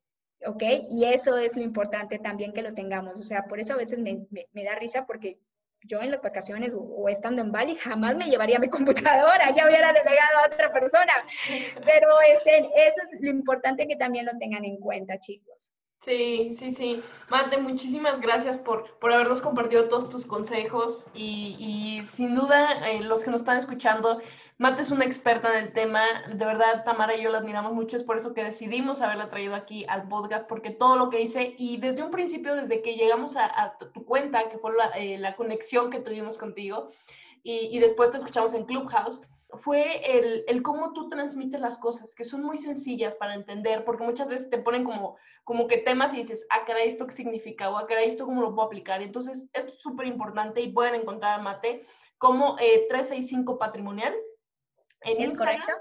¿Ok? 0.45 0.63
Y 0.91 1.05
eso 1.05 1.37
es 1.39 1.57
lo 1.57 1.63
importante 1.63 2.19
también 2.19 2.53
que 2.53 2.63
lo 2.63 2.75
tengamos. 2.75 3.19
O 3.19 3.23
sea, 3.23 3.45
por 3.47 3.59
eso 3.59 3.75
a 3.75 3.77
veces 3.77 3.99
me, 3.99 4.65
da 4.65 4.75
risa 4.75 5.07
porque 5.07 5.39
yo 5.83 6.01
en 6.01 6.11
las 6.11 6.21
vacaciones 6.21 6.73
o, 6.75 7.09
estando 7.09 7.43
en 7.43 7.53
Bali 7.53 7.77
jamás 7.77 8.17
me 8.17 8.29
llevaría 8.29 8.59
mi 8.59 8.69
computadora, 8.71 9.55
ya 9.55 9.67
hubiera 9.67 9.93
delegado 9.93 10.39
a 10.43 10.47
otra 10.53 10.73
persona. 10.73 11.13
Pero 11.85 12.21
este, 12.35 12.59
eso 12.59 13.03
es 13.13 13.21
lo 13.21 13.31
importante 13.31 13.87
que 13.87 13.97
también 13.97 14.27
lo 14.27 14.37
tengan 14.39 14.65
en 14.65 14.79
cuenta, 14.79 15.19
chicos. 15.19 15.71
Sí, 16.07 16.55
sí, 16.57 16.71
sí. 16.71 17.03
Mate, 17.31 17.59
muchísimas 17.59 18.21
gracias 18.21 18.57
por, 18.59 18.97
por 19.01 19.13
habernos 19.13 19.41
compartido 19.41 19.89
todos 19.89 20.09
tus 20.09 20.25
consejos 20.25 21.09
y, 21.15 21.57
y 21.59 22.07
sin 22.07 22.33
duda 22.33 22.89
eh, 22.89 23.01
los 23.01 23.25
que 23.25 23.33
nos 23.33 23.41
están 23.41 23.59
escuchando, 23.59 24.21
Mate 24.59 24.81
es 24.81 24.91
una 24.91 25.05
experta 25.05 25.53
en 25.53 25.67
el 25.67 25.73
tema, 25.75 26.03
de 26.33 26.43
verdad 26.47 26.83
Tamara 26.83 27.15
y 27.15 27.23
yo 27.23 27.31
la 27.31 27.39
admiramos 27.39 27.75
mucho, 27.75 27.99
es 27.99 28.05
por 28.05 28.17
eso 28.17 28.33
que 28.33 28.43
decidimos 28.43 29.03
haberla 29.03 29.29
traído 29.29 29.55
aquí 29.55 29.85
al 29.87 30.09
podcast, 30.09 30.49
porque 30.49 30.71
todo 30.71 30.97
lo 30.97 31.11
que 31.11 31.21
hice 31.21 31.55
y 31.59 31.77
desde 31.77 32.03
un 32.03 32.11
principio, 32.11 32.55
desde 32.55 32.81
que 32.81 32.95
llegamos 32.95 33.37
a, 33.37 33.77
tu 33.93 34.07
cuenta, 34.07 34.49
que 34.49 34.57
fue 34.57 34.73
eh, 34.95 35.19
la, 35.19 35.37
conexión 35.37 35.91
que 35.91 36.01
tuvimos 36.01 36.39
contigo, 36.39 36.89
y, 37.43 37.79
después 37.79 38.11
te 38.11 38.17
escuchamos 38.17 38.55
en 38.55 38.65
Clubhouse, 38.65 39.21
fue 39.59 40.19
el, 40.19 40.43
el, 40.49 40.63
cómo 40.63 40.95
tú 40.95 41.11
transmites 41.11 41.61
las 41.61 41.79
cosas, 41.79 42.15
que 42.15 42.25
son 42.25 42.43
muy 42.43 42.57
sencillas 42.57 43.15
para 43.15 43.35
entender, 43.35 43.85
porque 43.85 44.05
muchas 44.05 44.27
veces 44.27 44.49
te 44.49 44.59
ponen 44.59 44.85
como, 44.85 45.17
como 45.45 45.69
que 45.69 45.79
temas 45.79 46.15
y 46.15 46.23
dices, 46.23 46.47
ah, 46.49 46.65
caray, 46.67 46.89
¿esto 46.89 47.07
qué 47.07 47.13
significa? 47.13 47.71
O 47.71 47.77
ah, 47.77 47.87
caray, 47.87 48.09
¿esto 48.09 48.25
cómo 48.25 48.41
lo 48.41 48.55
puedo 48.55 48.67
aplicar? 48.67 49.03
Entonces, 49.03 49.49
esto 49.53 49.75
es 49.75 49.81
súper 49.81 50.07
importante 50.07 50.63
y 50.63 50.73
pueden 50.73 50.95
encontrar 50.95 51.39
a 51.39 51.43
Mate 51.43 51.83
como 52.19 52.57
eh, 52.59 52.87
365 52.89 53.59
Patrimonial 53.59 54.15
¿Es 55.03 55.39
correcto? 55.39 55.73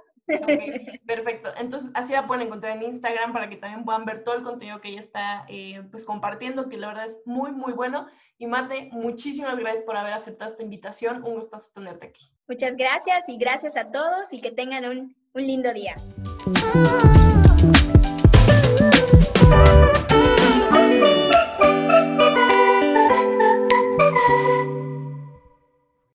perfecto. 1.06 1.50
Entonces, 1.58 1.92
así 1.94 2.14
la 2.14 2.28
pueden 2.28 2.48
encontrar 2.48 2.78
en 2.78 2.84
Instagram 2.84 3.34
para 3.34 3.50
que 3.50 3.58
también 3.58 3.86
puedan 3.86 4.06
ver 4.06 4.24
todo 4.24 4.36
el 4.36 4.44
contenido 4.44 4.82
que 4.82 4.90
ella 4.90 5.02
está 5.02 5.46
eh, 5.50 5.84
pues 5.92 6.06
compartiendo, 6.06 6.70
que 6.70 6.78
la 6.78 6.88
verdad 6.88 7.06
es 7.06 7.20
muy, 7.26 7.52
muy 7.52 7.74
bueno. 7.74 8.08
Y 8.38 8.48
Mate, 8.48 8.90
muchísimas 8.92 9.58
gracias 9.58 9.86
por 9.86 9.96
haber 9.98 10.14
aceptado 10.14 10.52
esta 10.52 10.64
invitación. 10.64 11.24
Un 11.24 11.36
gustazo 11.36 11.72
tenerte 11.74 12.08
aquí. 12.08 12.32
Muchas 12.48 12.76
gracias 12.76 13.30
y 13.30 13.38
gracias 13.38 13.78
a 13.78 13.92
todos 13.92 14.34
y 14.34 14.42
que 14.42 14.52
tengan 14.52 14.86
un, 14.86 15.16
un 15.34 15.42
lindo 15.42 15.74
día. 15.74 15.96